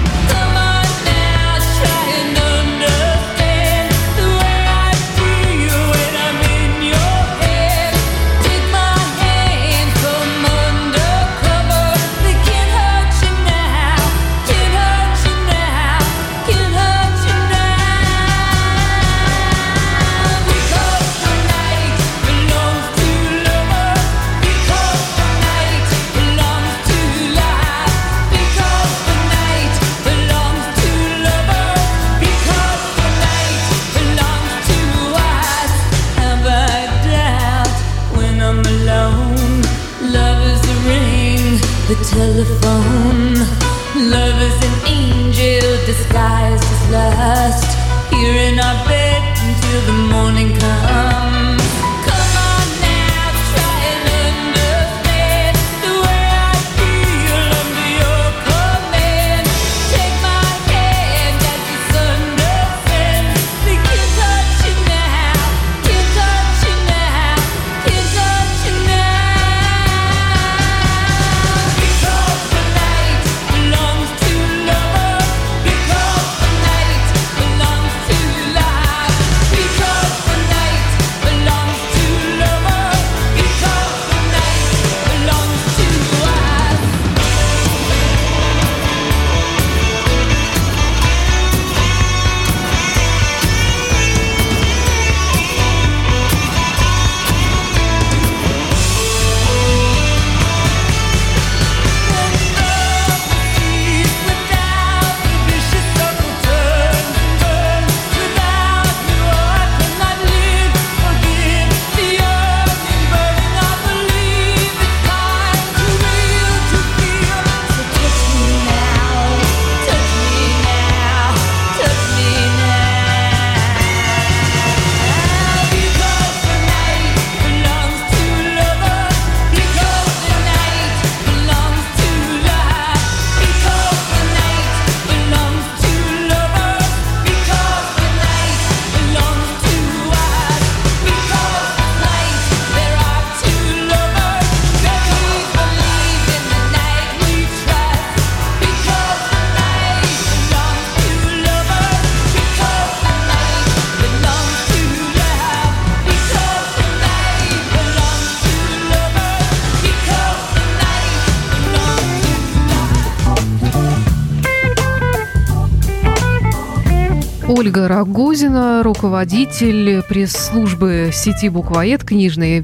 Ольга 167.61 167.87
Рогозина, 167.87 168.81
руководитель 168.81 170.01
пресс-службы 170.09 171.11
сети 171.13 171.47
«Буквоед», 171.47 172.03
книжной 172.03 172.59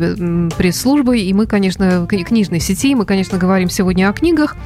пресс-службы. 0.58 1.20
И 1.20 1.32
мы, 1.34 1.46
конечно, 1.46 2.08
книжной 2.08 2.60
сети, 2.60 2.96
мы, 2.96 3.06
конечно, 3.06 3.38
говорим 3.38 3.70
сегодня 3.70 4.10
о 4.10 4.14
книгах. 4.14 4.58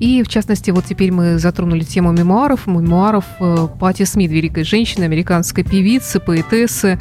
И, 0.00 0.24
в 0.24 0.28
частности, 0.28 0.72
вот 0.72 0.86
теперь 0.86 1.12
мы 1.12 1.38
затронули 1.38 1.84
тему 1.84 2.10
мемуаров. 2.10 2.66
Мемуаров 2.66 3.24
э, 3.38 3.68
Пати 3.78 4.02
Смит, 4.02 4.32
великой 4.32 4.64
женщины, 4.64 5.04
американской 5.04 5.62
певицы, 5.62 6.18
поэтессы, 6.18 6.98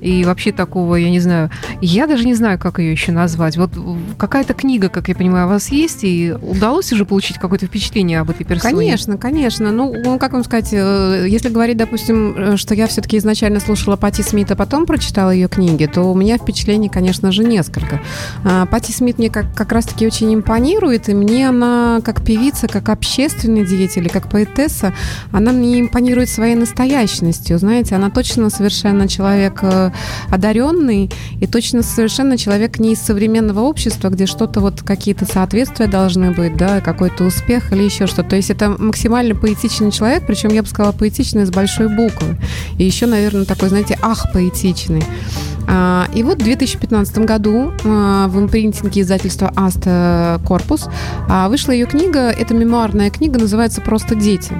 и 0.00 0.24
вообще 0.24 0.52
такого, 0.52 0.96
я 0.96 1.10
не 1.10 1.20
знаю, 1.20 1.50
я 1.80 2.06
даже 2.06 2.24
не 2.24 2.34
знаю, 2.34 2.58
как 2.58 2.78
ее 2.78 2.92
еще 2.92 3.12
назвать. 3.12 3.56
Вот 3.56 3.70
какая-то 4.16 4.54
книга, 4.54 4.88
как 4.88 5.08
я 5.08 5.14
понимаю, 5.14 5.46
у 5.46 5.50
вас 5.50 5.70
есть, 5.70 6.04
и 6.04 6.34
удалось 6.40 6.92
уже 6.92 7.04
получить 7.04 7.38
какое-то 7.38 7.66
впечатление 7.66 8.20
об 8.20 8.30
этой 8.30 8.44
персоне? 8.44 8.74
Конечно, 8.74 9.16
конечно. 9.16 9.70
Ну, 9.72 9.94
ну 10.02 10.18
как 10.18 10.32
вам 10.32 10.44
сказать, 10.44 10.70
э, 10.72 11.26
если 11.28 11.48
говорить, 11.48 11.76
допустим, 11.76 12.34
э, 12.36 12.56
что 12.56 12.74
я 12.74 12.86
все-таки 12.86 13.18
изначально 13.18 13.60
слушала 13.60 13.96
Пати 13.96 14.22
Смит, 14.22 14.50
а 14.50 14.56
потом 14.56 14.86
прочитала 14.86 15.30
ее 15.30 15.48
книги, 15.48 15.86
то 15.86 16.02
у 16.02 16.14
меня 16.14 16.38
впечатлений, 16.38 16.88
конечно 16.88 17.32
же, 17.32 17.44
несколько. 17.44 18.00
А, 18.44 18.66
Пати 18.66 18.92
Смит 18.92 19.18
мне 19.18 19.30
как, 19.30 19.54
как 19.54 19.72
раз-таки 19.72 20.06
очень 20.06 20.34
импонирует, 20.34 21.08
и 21.08 21.14
мне 21.14 21.48
она 21.48 22.00
как 22.04 22.24
певица, 22.24 22.68
как 22.68 22.88
общественный 22.88 23.64
деятель, 23.64 24.08
как 24.08 24.28
поэтесса, 24.28 24.92
она 25.32 25.52
мне 25.52 25.80
импонирует 25.80 26.28
своей 26.28 26.54
настоящностью. 26.54 27.58
Знаете, 27.58 27.94
она 27.94 28.10
точно 28.10 28.50
совершенно 28.50 29.08
человек 29.08 29.58
э, 29.62 29.87
одаренный 30.30 31.10
и 31.40 31.46
точно 31.46 31.82
совершенно 31.82 32.36
человек 32.36 32.78
не 32.78 32.92
из 32.92 33.00
современного 33.00 33.60
общества, 33.60 34.08
где 34.08 34.26
что-то 34.26 34.60
вот 34.60 34.82
какие-то 34.82 35.24
соответствия 35.24 35.86
должны 35.86 36.32
быть, 36.32 36.56
да, 36.56 36.80
какой-то 36.80 37.24
успех 37.24 37.72
или 37.72 37.82
еще 37.82 38.06
что-то. 38.06 38.30
То 38.30 38.36
есть 38.36 38.50
это 38.50 38.70
максимально 38.78 39.34
поэтичный 39.34 39.90
человек, 39.90 40.24
причем 40.26 40.50
я 40.50 40.62
бы 40.62 40.68
сказала 40.68 40.92
поэтичный 40.92 41.46
с 41.46 41.50
большой 41.50 41.88
буквы. 41.88 42.36
И 42.78 42.84
еще, 42.84 43.06
наверное, 43.06 43.44
такой, 43.44 43.68
знаете, 43.68 43.98
ах, 44.02 44.26
поэтичный. 44.32 45.02
А, 45.70 46.08
и 46.14 46.22
вот 46.22 46.40
в 46.40 46.44
2015 46.44 47.18
году 47.18 47.72
а, 47.84 48.28
в 48.28 48.38
импринтинге 48.38 49.02
издательства 49.02 49.52
«Аста 49.54 50.40
Корпус» 50.46 50.88
а, 51.28 51.48
вышла 51.48 51.72
ее 51.72 51.86
книга. 51.86 52.30
Это 52.30 52.54
мемуарная 52.54 53.10
книга, 53.10 53.38
называется 53.38 53.82
«Просто 53.82 54.14
дети». 54.14 54.52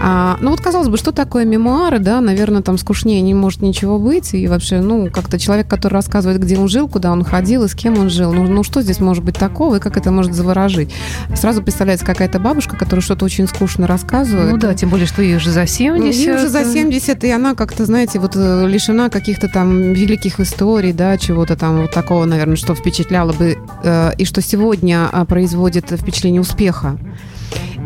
А, 0.00 0.36
ну 0.40 0.50
вот, 0.50 0.60
казалось 0.60 0.88
бы, 0.88 0.96
что 0.96 1.12
такое 1.12 1.44
мемуары, 1.44 1.98
да, 1.98 2.20
наверное, 2.20 2.62
там 2.62 2.78
скучнее 2.78 3.20
не 3.22 3.34
может 3.34 3.62
ничего 3.62 3.98
быть, 3.98 4.34
и 4.34 4.46
вообще, 4.48 4.80
ну, 4.80 5.10
как-то 5.10 5.38
человек, 5.38 5.68
который 5.68 5.94
рассказывает, 5.94 6.40
где 6.40 6.58
он 6.58 6.68
жил, 6.68 6.88
куда 6.88 7.12
он 7.12 7.24
ходил 7.24 7.64
и 7.64 7.68
с 7.68 7.74
кем 7.74 7.98
он 7.98 8.10
жил, 8.10 8.32
ну, 8.32 8.46
ну 8.46 8.62
что 8.62 8.82
здесь 8.82 9.00
может 9.00 9.24
быть 9.24 9.36
такого, 9.38 9.76
и 9.76 9.80
как 9.80 9.96
это 9.96 10.10
может 10.10 10.34
заворожить? 10.34 10.92
Сразу 11.34 11.62
представляется 11.62 12.04
какая-то 12.04 12.38
бабушка, 12.38 12.76
которая 12.76 13.02
что-то 13.02 13.24
очень 13.24 13.46
скучно 13.46 13.86
рассказывает. 13.86 14.50
Ну 14.50 14.58
да, 14.58 14.74
тем 14.74 14.90
более, 14.90 15.06
что 15.06 15.22
ей 15.22 15.36
уже 15.36 15.50
за 15.50 15.66
70. 15.66 16.14
Ей 16.14 16.34
уже 16.34 16.48
за 16.48 16.64
70, 16.64 17.24
и 17.24 17.30
она 17.30 17.54
как-то, 17.54 17.84
знаете, 17.84 18.18
вот 18.18 18.36
э, 18.36 18.66
лишена 18.66 19.08
каких-то 19.08 19.48
там 19.48 19.92
великих 19.92 20.40
историй, 20.40 20.92
да, 20.92 21.16
чего-то 21.18 21.56
там 21.56 21.82
вот 21.82 21.92
такого, 21.92 22.24
наверное, 22.24 22.56
что 22.56 22.74
впечатляло 22.74 23.32
бы, 23.32 23.56
э, 23.82 24.12
и 24.18 24.24
что 24.24 24.42
сегодня 24.42 25.08
а, 25.12 25.24
производит 25.24 25.90
впечатление 25.90 26.40
успеха. 26.40 26.98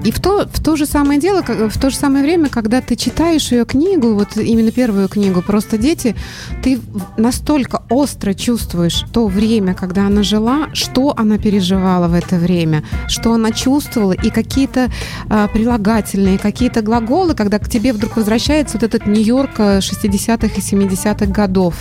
И 0.05 0.13
в 0.13 0.21
то, 0.21 0.47
в 0.47 0.63
то 0.63 0.77
же 0.77 0.87
самое 0.87 1.19
дело, 1.19 1.43
в 1.43 1.79
то 1.79 1.91
же 1.91 1.97
самое 1.97 2.23
время, 2.23 2.49
когда 2.49 2.81
ты 2.81 2.95
читаешь 2.95 3.51
ее 3.51 3.65
книгу, 3.65 4.15
вот 4.15 4.37
именно 4.37 4.71
первую 4.71 5.09
книгу 5.09 5.43
«Просто 5.43 5.77
дети», 5.77 6.15
ты 6.63 6.79
настолько 7.17 7.83
остро 7.91 8.33
чувствуешь 8.33 9.05
то 9.13 9.27
время, 9.27 9.75
когда 9.75 10.07
она 10.07 10.23
жила, 10.23 10.69
что 10.73 11.15
она 11.17 11.39
переживала 11.39 12.07
в 12.07 12.15
это 12.15 12.37
время, 12.37 12.85
что 13.09 13.33
она 13.33 13.51
чувствовала, 13.51 14.13
и 14.13 14.31
какие-то 14.31 14.89
а, 15.29 15.49
прилагательные, 15.49 16.39
какие-то 16.39 16.83
глаголы, 16.83 17.35
когда 17.35 17.59
к 17.59 17.69
тебе 17.69 17.93
вдруг 17.93 18.17
возвращается 18.17 18.79
вот 18.79 18.85
этот 18.85 19.07
Нью-Йорк 19.07 19.59
60-х 19.59 20.47
и 20.47 20.61
70-х 20.61 21.27
годов. 21.27 21.75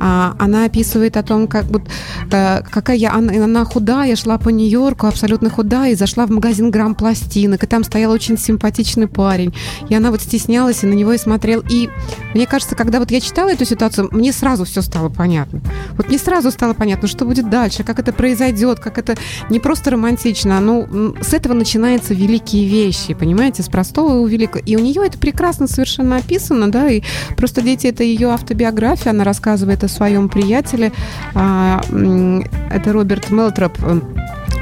А, 0.00 0.34
она 0.38 0.64
описывает 0.64 1.16
о 1.16 1.22
том, 1.22 1.46
как 1.46 1.64
вот, 1.66 1.82
а, 2.32 2.62
какая 2.62 2.96
я, 2.96 3.12
она, 3.12 3.44
она 3.44 3.64
худая, 3.64 4.16
шла 4.16 4.38
по 4.38 4.48
Нью-Йорку, 4.48 5.06
абсолютно 5.06 5.50
худая, 5.50 5.92
и 5.92 5.94
зашла 5.94 6.26
в 6.26 6.30
магазин 6.30 6.70
грамм 6.70 6.96
пластин, 7.04 7.34
ботинок, 7.34 7.64
и 7.64 7.66
там 7.66 7.84
стоял 7.84 8.12
очень 8.12 8.38
симпатичный 8.38 9.08
парень. 9.08 9.52
И 9.88 9.94
она 9.94 10.10
вот 10.10 10.20
стеснялась 10.20 10.82
и 10.82 10.86
на 10.86 10.94
него 10.94 11.12
и 11.12 11.18
смотрел. 11.18 11.62
И 11.68 11.90
мне 12.34 12.46
кажется, 12.46 12.74
когда 12.74 12.98
вот 12.98 13.10
я 13.10 13.20
читала 13.20 13.50
эту 13.50 13.64
ситуацию, 13.64 14.08
мне 14.12 14.32
сразу 14.32 14.64
все 14.64 14.82
стало 14.82 15.08
понятно. 15.08 15.60
Вот 15.96 16.08
мне 16.08 16.18
сразу 16.18 16.50
стало 16.50 16.74
понятно, 16.74 17.08
что 17.08 17.24
будет 17.24 17.50
дальше, 17.50 17.84
как 17.84 17.98
это 17.98 18.12
произойдет, 18.12 18.80
как 18.80 18.98
это 18.98 19.16
не 19.50 19.60
просто 19.60 19.90
романтично, 19.90 20.60
ну, 20.60 21.14
с 21.20 21.34
этого 21.34 21.54
начинаются 21.54 22.14
великие 22.14 22.66
вещи, 22.66 23.14
понимаете, 23.14 23.62
с 23.62 23.68
простого 23.68 24.26
и 24.26 24.30
великого. 24.30 24.62
И 24.64 24.76
у 24.76 24.80
нее 24.80 25.02
это 25.04 25.18
прекрасно 25.18 25.66
совершенно 25.66 26.16
описано, 26.16 26.70
да, 26.70 26.88
и 26.88 27.02
просто 27.36 27.62
дети 27.62 27.86
это 27.86 28.02
ее 28.02 28.28
автобиография, 28.30 29.10
она 29.10 29.24
рассказывает 29.24 29.84
о 29.84 29.88
своем 29.88 30.28
приятеле, 30.28 30.92
а, 31.34 31.80
это 32.70 32.92
Роберт 32.92 33.30
Мелтроп, 33.30 33.76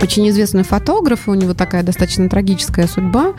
очень 0.02 0.28
известный 0.30 0.64
фотограф, 0.64 1.28
у 1.28 1.34
него 1.34 1.54
такая 1.54 1.82
достаточно 1.82 2.28
трагическая 2.32 2.86
судьба. 2.86 3.34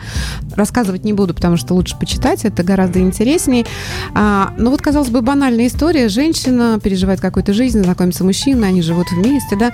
Рассказывать 0.54 1.04
не 1.04 1.12
буду, 1.12 1.34
потому 1.34 1.56
что 1.56 1.74
лучше 1.74 1.98
почитать, 1.98 2.44
это 2.44 2.62
гораздо 2.62 3.00
интереснее. 3.00 3.66
А, 4.14 4.54
но 4.56 4.70
вот, 4.70 4.80
казалось 4.80 5.08
бы, 5.08 5.20
банальная 5.20 5.66
история. 5.66 6.08
Женщина 6.08 6.78
переживает 6.80 7.20
какую-то 7.20 7.52
жизнь, 7.52 7.82
знакомится 7.82 8.20
с 8.20 8.24
мужчиной, 8.24 8.68
они 8.68 8.82
живут 8.82 9.10
вместе, 9.10 9.56
да, 9.56 9.72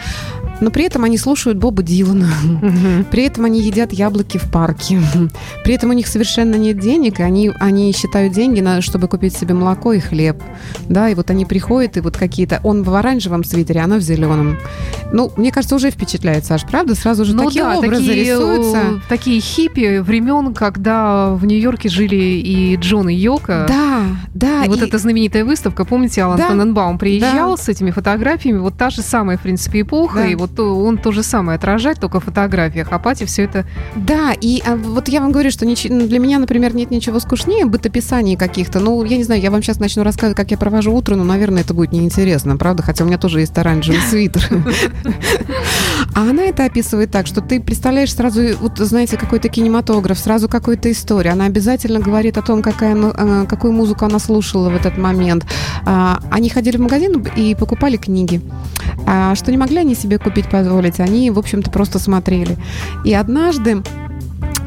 но 0.61 0.71
при 0.71 0.85
этом 0.85 1.05
они 1.05 1.17
слушают 1.17 1.59
Боба 1.59 1.83
Дилана, 1.83 2.29
при 3.11 3.25
этом 3.25 3.45
они 3.45 3.61
едят 3.61 3.93
яблоки 3.93 4.39
в 4.39 4.51
парке, 4.51 5.01
при 5.65 5.75
этом 5.75 5.91
у 5.91 5.95
них 5.95 6.07
совершенно 6.07 6.57
нет 6.57 6.79
денег, 6.79 7.21
и 7.21 7.23
они, 7.23 7.51
они 7.61 7.93
считают 7.93 8.33
деньги, 8.33 8.61
на, 8.61 8.83
чтобы 8.83 9.09
купить 9.09 9.37
себе 9.37 9.55
молоко 9.55 9.93
и 9.93 10.01
хлеб, 10.01 10.43
да, 10.89 11.09
и 11.09 11.15
вот 11.15 11.31
они 11.31 11.47
приходят, 11.47 11.97
и 11.97 12.01
вот 12.01 12.17
какие-то, 12.17 12.61
он 12.65 12.83
в 12.83 12.95
оранжевом 12.95 13.45
свитере, 13.45 13.81
она 13.81 13.97
в 13.97 14.01
зеленом. 14.01 14.59
Ну, 15.13 15.33
мне 15.37 15.51
кажется, 15.51 15.77
уже 15.77 15.91
впечатляет, 15.91 16.45
Саш, 16.45 16.63
правда? 16.63 16.81
правда, 16.81 16.95
сразу 16.95 17.25
же 17.25 17.35
ну, 17.35 17.45
такие 17.47 17.65
да, 17.65 17.79
образы 17.79 18.07
такие, 18.07 18.25
рисуются. 18.25 19.01
Такие 19.09 19.41
хиппи 19.41 19.99
времен, 19.99 20.55
когда 20.55 21.31
в 21.31 21.45
Нью-Йорке 21.45 21.89
жили 21.89 22.17
и 22.17 22.77
Джон 22.77 23.09
и 23.09 23.15
Йока. 23.15 23.67
Да, 23.69 24.03
да. 24.35 24.63
И, 24.65 24.67
и... 24.67 24.69
вот 24.69 24.83
эта 24.83 24.99
знаменитая 24.99 25.45
выставка, 25.45 25.85
помните, 25.85 26.23
Алан 26.23 26.39
да, 26.39 26.49
Таненбаум 26.49 26.99
приезжал 26.99 27.57
да. 27.57 27.63
с 27.63 27.69
этими 27.69 27.91
фотографиями, 27.91 28.59
вот 28.59 28.77
та 28.77 28.91
же 28.91 29.03
самая, 29.03 29.37
в 29.37 29.43
принципе, 29.43 29.83
эпоха, 29.83 30.21
да. 30.21 30.27
и 30.27 30.35
вот 30.35 30.50
он 30.59 30.99
то 30.99 31.13
же 31.13 31.23
самое 31.23 31.57
отражает, 31.57 32.01
только 32.01 32.21
в 32.21 32.25
фотографиях, 32.25 32.89
а 32.91 32.99
Пати 32.99 33.25
все 33.25 33.45
это... 33.45 33.65
Да, 33.95 34.33
и 34.33 34.63
а, 34.65 34.77
вот 34.77 35.09
я 35.09 35.21
вам 35.21 35.33
говорю, 35.33 35.51
что 35.51 35.67
нич... 35.67 35.85
для 35.85 36.19
меня, 36.19 36.39
например, 36.39 36.75
нет 36.75 36.91
ничего 36.91 37.21
скучнее 37.21 37.67
бытописаний 37.67 38.37
каких-то. 38.37 38.81
Ну, 38.81 39.05
я 39.05 39.17
не 39.17 39.25
знаю, 39.25 39.41
я 39.41 39.51
вам 39.51 39.63
сейчас 39.63 39.79
начну 39.79 40.03
рассказывать, 40.03 40.37
как 40.37 40.51
я 40.51 40.59
провожу 40.59 40.95
утро, 40.95 41.17
но, 41.17 41.25
наверное, 41.25 41.63
это 41.63 41.75
будет 41.75 41.93
неинтересно, 41.93 42.57
правда? 42.57 42.83
Хотя 42.83 43.05
у 43.05 43.07
меня 43.07 43.19
тоже 43.19 43.41
есть 43.41 43.57
оранжевый 43.57 44.01
свитер. 44.01 44.43
А 46.15 46.23
она 46.23 46.45
это 46.45 46.65
описывает 46.65 47.11
так, 47.11 47.27
что 47.27 47.41
ты 47.41 47.61
представляешь 47.61 48.15
сразу, 48.15 48.41
вот 48.61 48.79
знаете, 48.79 49.17
какой-то 49.17 49.49
кинематограф, 49.49 50.19
сразу 50.19 50.49
какую-то 50.49 50.91
историю. 50.91 51.33
Она 51.33 51.47
обязательно 51.47 52.01
говорит 52.01 52.37
о 52.37 52.43
том, 52.43 52.63
какая, 52.63 52.97
э, 52.97 53.47
какую 53.47 53.73
музыку 53.73 54.05
она 54.05 54.19
слушала 54.19 54.71
в 54.71 54.77
этот 54.77 54.99
момент. 54.99 55.47
А, 55.87 56.21
они 56.31 56.49
ходили 56.49 56.77
в 56.77 56.81
магазин 56.81 57.25
и 57.37 57.55
покупали 57.55 57.97
книги. 57.97 58.41
А 59.07 59.35
что 59.35 59.51
не 59.51 59.57
могли 59.57 59.79
они 59.79 59.95
себе 59.95 60.19
купить, 60.19 60.51
позволить, 60.51 61.01
они, 61.01 61.31
в 61.31 61.39
общем-то, 61.39 61.71
просто 61.71 61.99
смотрели. 61.99 62.57
И 63.05 63.15
однажды 63.15 63.83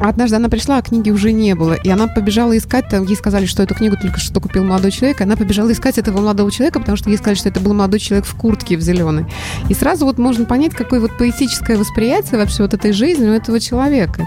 Однажды 0.00 0.36
она 0.36 0.48
пришла, 0.48 0.78
а 0.78 0.82
книги 0.82 1.10
уже 1.10 1.32
не 1.32 1.54
было. 1.54 1.74
И 1.74 1.88
она 1.88 2.08
побежала 2.08 2.56
искать, 2.56 2.88
там 2.88 3.04
ей 3.04 3.16
сказали, 3.16 3.46
что 3.46 3.62
эту 3.62 3.74
книгу 3.74 3.96
только 3.96 4.18
что 4.18 4.40
купил 4.40 4.64
молодой 4.64 4.90
человек. 4.90 5.20
И 5.20 5.24
она 5.24 5.36
побежала 5.36 5.72
искать 5.72 5.98
этого 5.98 6.20
молодого 6.20 6.50
человека, 6.50 6.80
потому 6.80 6.96
что 6.96 7.10
ей 7.10 7.16
сказали, 7.16 7.36
что 7.36 7.48
это 7.48 7.60
был 7.60 7.74
молодой 7.74 8.00
человек 8.00 8.26
в 8.26 8.34
куртке 8.34 8.76
в 8.76 8.80
зеленой. 8.80 9.26
И 9.68 9.74
сразу 9.74 10.04
вот 10.04 10.18
можно 10.18 10.44
понять, 10.44 10.74
какое 10.74 11.00
вот 11.00 11.16
поэтическое 11.16 11.78
восприятие 11.78 12.38
вообще 12.38 12.62
вот 12.62 12.74
этой 12.74 12.92
жизни 12.92 13.26
у 13.26 13.32
этого 13.32 13.60
человека. 13.60 14.26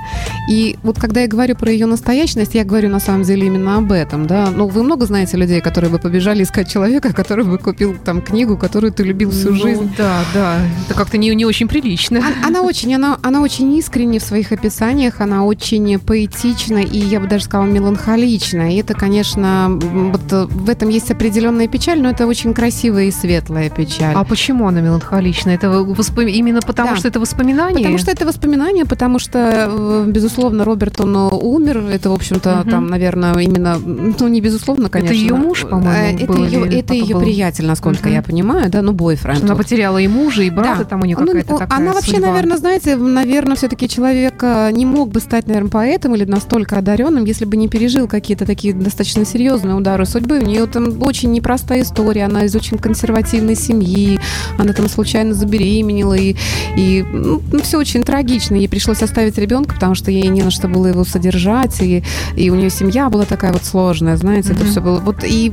И 0.49 0.77
вот 0.83 0.99
когда 0.99 1.21
я 1.21 1.27
говорю 1.27 1.55
про 1.55 1.71
ее 1.71 1.85
настоящность, 1.85 2.55
я 2.55 2.63
говорю 2.63 2.89
на 2.89 2.99
самом 2.99 3.23
деле 3.23 3.47
именно 3.47 3.77
об 3.77 3.91
этом, 3.91 4.25
да. 4.25 4.49
Ну, 4.55 4.67
вы 4.67 4.83
много 4.83 5.05
знаете 5.05 5.37
людей, 5.37 5.61
которые 5.61 5.91
бы 5.91 5.99
побежали 5.99 6.43
искать 6.43 6.71
человека, 6.71 7.13
который 7.13 7.45
бы 7.45 7.57
купил 7.57 7.97
там 8.03 8.21
книгу, 8.21 8.57
которую 8.57 8.93
ты 8.93 9.03
любил 9.03 9.31
всю 9.31 9.49
ну, 9.49 9.61
жизнь. 9.61 9.93
Да, 9.97 10.21
да. 10.33 10.57
Это 10.85 10.95
как-то 10.95 11.17
не, 11.17 11.33
не 11.35 11.45
очень 11.45 11.67
прилично. 11.67 12.19
Она, 12.19 12.47
она 12.47 12.61
очень, 12.61 12.93
она, 12.95 13.17
она 13.21 13.41
очень 13.41 13.73
искренне 13.75 14.19
в 14.19 14.23
своих 14.23 14.51
описаниях, 14.51 15.19
она 15.19 15.43
очень 15.43 15.56
очень 15.57 15.97
поэтично 15.99 16.77
и, 16.77 16.99
я 16.99 17.19
бы 17.19 17.27
даже 17.27 17.45
сказала, 17.45 17.67
меланхолично. 17.67 18.71
И 18.73 18.77
это, 18.77 18.93
конечно, 18.93 19.69
вот 19.69 20.31
э, 20.31 20.45
в 20.45 20.69
этом 20.69 20.89
есть 20.89 21.09
определенная 21.09 21.67
печаль, 21.67 21.99
но 21.99 22.09
это 22.09 22.27
очень 22.27 22.53
красивая 22.53 23.05
и 23.05 23.11
светлая 23.11 23.69
печаль. 23.69 24.13
А 24.15 24.23
почему 24.23 24.67
она 24.67 24.81
меланхолична? 24.81 25.49
Это 25.49 25.69
воспом... 25.69 26.27
именно 26.27 26.61
потому, 26.61 26.91
да. 26.91 26.95
что 26.97 27.07
это 27.07 27.19
воспоминание? 27.19 27.79
Потому 27.79 27.97
что 27.97 28.11
это 28.11 28.25
воспоминание, 28.25 28.85
потому 28.85 29.17
что, 29.17 29.67
э, 29.67 30.05
безусловно, 30.07 30.63
Роберт, 30.63 31.01
он 31.01 31.15
э, 31.15 31.29
умер. 31.29 31.85
Это, 31.91 32.11
в 32.11 32.13
общем-то, 32.13 32.61
угу. 32.61 32.69
там, 32.69 32.87
наверное, 32.87 33.33
именно, 33.39 33.77
ну, 33.79 34.27
не 34.27 34.41
безусловно, 34.41 34.89
конечно. 34.89 35.13
Это 35.13 35.21
ее 35.21 35.33
муж, 35.33 35.65
по-моему, 35.65 36.19
Это 36.19 36.33
ее, 36.33 36.79
это 36.79 36.93
ее 36.93 37.19
приятель, 37.19 37.65
насколько 37.65 38.07
угу. 38.07 38.13
я 38.13 38.21
понимаю, 38.21 38.69
да, 38.69 38.83
ну, 38.83 38.91
бойфренд. 38.91 39.43
Она 39.43 39.55
потеряла 39.55 39.97
и 39.97 40.07
мужа, 40.07 40.43
и 40.43 40.51
брата, 40.51 40.83
да. 40.83 40.85
там 40.85 41.01
у 41.01 41.05
нее 41.05 41.15
какая-то 41.15 41.51
ну, 41.53 41.57
такая 41.57 41.79
Она 41.79 41.93
вообще, 41.93 42.11
судьба. 42.11 42.27
наверное, 42.27 42.57
знаете, 42.57 42.95
наверное, 42.95 43.55
все-таки 43.55 43.89
человек 43.89 44.43
не 44.43 44.85
мог 44.85 45.09
бы 45.09 45.19
стать 45.19 45.46
стать, 45.47 45.55
наверное, 45.55 45.69
поэтом 45.69 46.15
или 46.15 46.25
настолько 46.25 46.77
одаренным, 46.77 47.25
если 47.25 47.45
бы 47.45 47.57
не 47.57 47.67
пережил 47.67 48.07
какие-то 48.07 48.45
такие 48.45 48.73
достаточно 48.73 49.25
серьезные 49.25 49.75
удары 49.75 50.05
судьбы. 50.05 50.39
У 50.39 50.45
нее 50.45 50.65
там 50.65 51.01
очень 51.01 51.31
непростая 51.31 51.81
история, 51.81 52.25
она 52.25 52.43
из 52.43 52.55
очень 52.55 52.77
консервативной 52.77 53.55
семьи, 53.55 54.19
она 54.57 54.73
там 54.73 54.89
случайно 54.89 55.33
забеременела, 55.33 56.15
и, 56.15 56.35
и 56.75 57.03
ну, 57.03 57.41
все 57.61 57.77
очень 57.77 58.03
трагично. 58.03 58.55
Ей 58.55 58.67
пришлось 58.67 59.01
оставить 59.01 59.37
ребенка, 59.37 59.75
потому 59.75 59.95
что 59.95 60.11
ей 60.11 60.27
не 60.27 60.43
на 60.43 60.51
что 60.51 60.67
было 60.67 60.87
его 60.87 61.03
содержать, 61.03 61.81
и, 61.81 62.03
и 62.35 62.49
у 62.49 62.55
нее 62.55 62.69
семья 62.69 63.09
была 63.09 63.25
такая 63.25 63.53
вот 63.53 63.63
сложная, 63.63 64.17
знаете, 64.17 64.49
mm-hmm. 64.49 64.55
это 64.55 64.65
все 64.65 64.81
было. 64.81 64.99
Вот, 64.99 65.23
и 65.23 65.51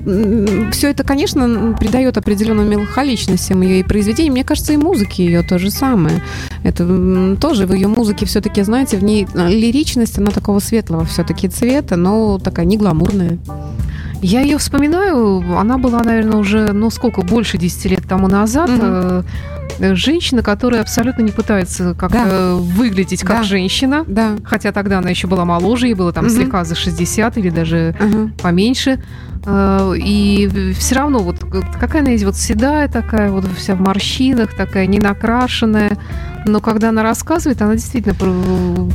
все 0.73 0.91
это, 0.91 1.05
конечно, 1.05 1.77
придает 1.79 2.19
определенную 2.19 2.69
меланхоличность 2.69 3.45
всем 3.45 3.63
ее 3.63 3.81
и 3.81 3.83
произведениям. 3.83 4.35
Мне 4.35 4.45
кажется, 4.45 4.73
и 4.73 4.77
музыки 4.77 5.23
ее 5.23 5.43
то 5.43 5.59
же 5.59 5.71
самое. 5.71 6.23
Это 6.65 7.37
тоже 7.37 7.67
в 7.67 7.75
ее 7.75 7.89
музыке 7.89 8.27
все-таки, 8.27 8.63
знаете, 8.63 8.97
в 8.97 9.05
ней 9.05 9.29
а, 9.35 9.49
лиричность, 9.49 10.19
она 10.19 10.31
такого 10.31 10.59
светлого 10.59 11.05
все-таки 11.05 11.47
цвета, 11.49 11.97
но 11.97 12.39
такая 12.39 12.67
не 12.67 12.77
гламурная. 12.77 13.39
Я 14.23 14.41
ее 14.41 14.57
вспоминаю, 14.57 15.45
она 15.59 15.77
была, 15.77 16.03
наверное, 16.03 16.39
уже, 16.39 16.73
ну, 16.73 16.89
сколько, 16.91 17.21
больше 17.21 17.59
10 17.59 17.85
лет 17.91 18.09
тому 18.09 18.29
назад. 18.29 18.71
Mm-hmm 18.71 19.25
женщина, 19.79 20.43
которая 20.43 20.81
абсолютно 20.81 21.23
не 21.23 21.33
пытается 21.33 21.95
как-то 21.95 22.25
да. 22.25 22.55
выглядеть 22.55 23.23
как 23.23 23.39
да. 23.39 23.43
женщина. 23.43 24.05
Да. 24.07 24.37
Хотя 24.45 24.73
тогда 24.73 24.99
она 24.99 25.11
еще 25.11 25.27
была 25.27 25.45
моложе, 25.45 25.87
ей 25.87 25.95
было 25.95 26.13
там 26.13 26.27
угу. 26.27 26.35
слегка 26.35 26.65
за 26.65 26.75
60 26.75 27.39
или 27.39 27.51
даже 27.51 27.95
угу. 27.99 28.31
поменьше. 28.43 29.03
Э, 29.47 29.93
и 29.97 30.73
все 30.79 30.95
равно 30.97 31.21
вот 31.21 31.39
какая 31.79 32.03
она 32.03 32.13
есть, 32.13 32.25
вот 32.25 32.37
седая 32.37 32.89
такая, 32.89 33.31
вот 33.31 33.45
вся 33.57 33.75
в 33.75 33.81
морщинах, 33.81 34.55
такая 34.55 34.87
не 34.87 34.99
накрашенная. 34.99 35.97
Но 36.47 36.61
когда 36.61 36.91
она 36.91 37.03
рассказывает, 37.03 37.61
она 37.63 37.75
действительно 37.75 38.15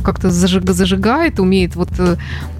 как-то 0.04 0.30
зажигает, 0.30 1.40
умеет 1.40 1.74
вот 1.74 1.90
э, 1.98 2.16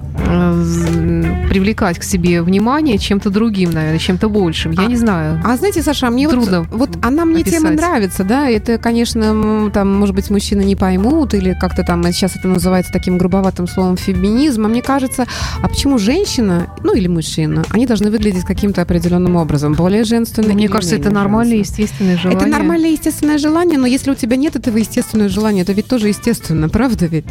привлекать 1.49 1.99
к 1.99 2.03
себе 2.03 2.41
внимание 2.41 2.97
чем-то 2.97 3.29
другим, 3.29 3.71
наверное, 3.71 3.99
чем-то 3.99 4.29
большим. 4.29 4.71
Я 4.71 4.83
а, 4.83 4.85
не 4.85 4.95
знаю. 4.95 5.41
А 5.43 5.55
знаете, 5.57 5.81
Саша, 5.81 6.09
мне 6.09 6.27
трудно. 6.27 6.61
Вот, 6.63 6.89
вот 6.91 7.05
она 7.05 7.25
мне 7.25 7.41
описать. 7.41 7.59
тема 7.59 7.71
нравится, 7.71 8.23
да. 8.23 8.49
Это, 8.49 8.77
конечно, 8.77 9.69
там, 9.73 9.93
может 9.93 10.15
быть, 10.15 10.29
мужчины 10.29 10.61
не 10.61 10.75
поймут 10.75 11.33
или 11.33 11.55
как-то 11.59 11.83
там 11.83 12.03
сейчас 12.11 12.35
это 12.35 12.47
называется 12.47 12.91
таким 12.91 13.17
грубоватым 13.17 13.67
словом 13.67 13.97
феминизм. 13.97 14.65
А 14.65 14.69
мне 14.69 14.81
кажется, 14.81 15.25
а 15.61 15.67
почему 15.67 15.97
женщина, 15.97 16.67
ну 16.83 16.93
или 16.93 17.07
мужчина, 17.07 17.63
они 17.69 17.85
должны 17.85 18.11
выглядеть 18.11 18.43
каким-то 18.43 18.81
определенным 18.81 19.35
образом, 19.35 19.73
более 19.73 20.03
женственным? 20.03 20.55
Мне 20.55 20.69
кажется, 20.69 20.95
это 20.95 21.09
нормальное 21.09 21.57
естественное 21.57 22.17
желание. 22.17 22.41
Это 22.41 22.49
нормальное 22.49 22.91
естественное 22.91 23.37
желание, 23.37 23.77
но 23.77 23.87
если 23.87 24.11
у 24.11 24.15
тебя 24.15 24.35
нет 24.35 24.55
этого 24.55 24.77
естественного 24.77 25.29
желания, 25.29 25.61
это 25.61 25.73
ведь 25.73 25.87
тоже 25.87 26.07
естественно, 26.07 26.69
правда 26.69 27.05
ведь? 27.05 27.25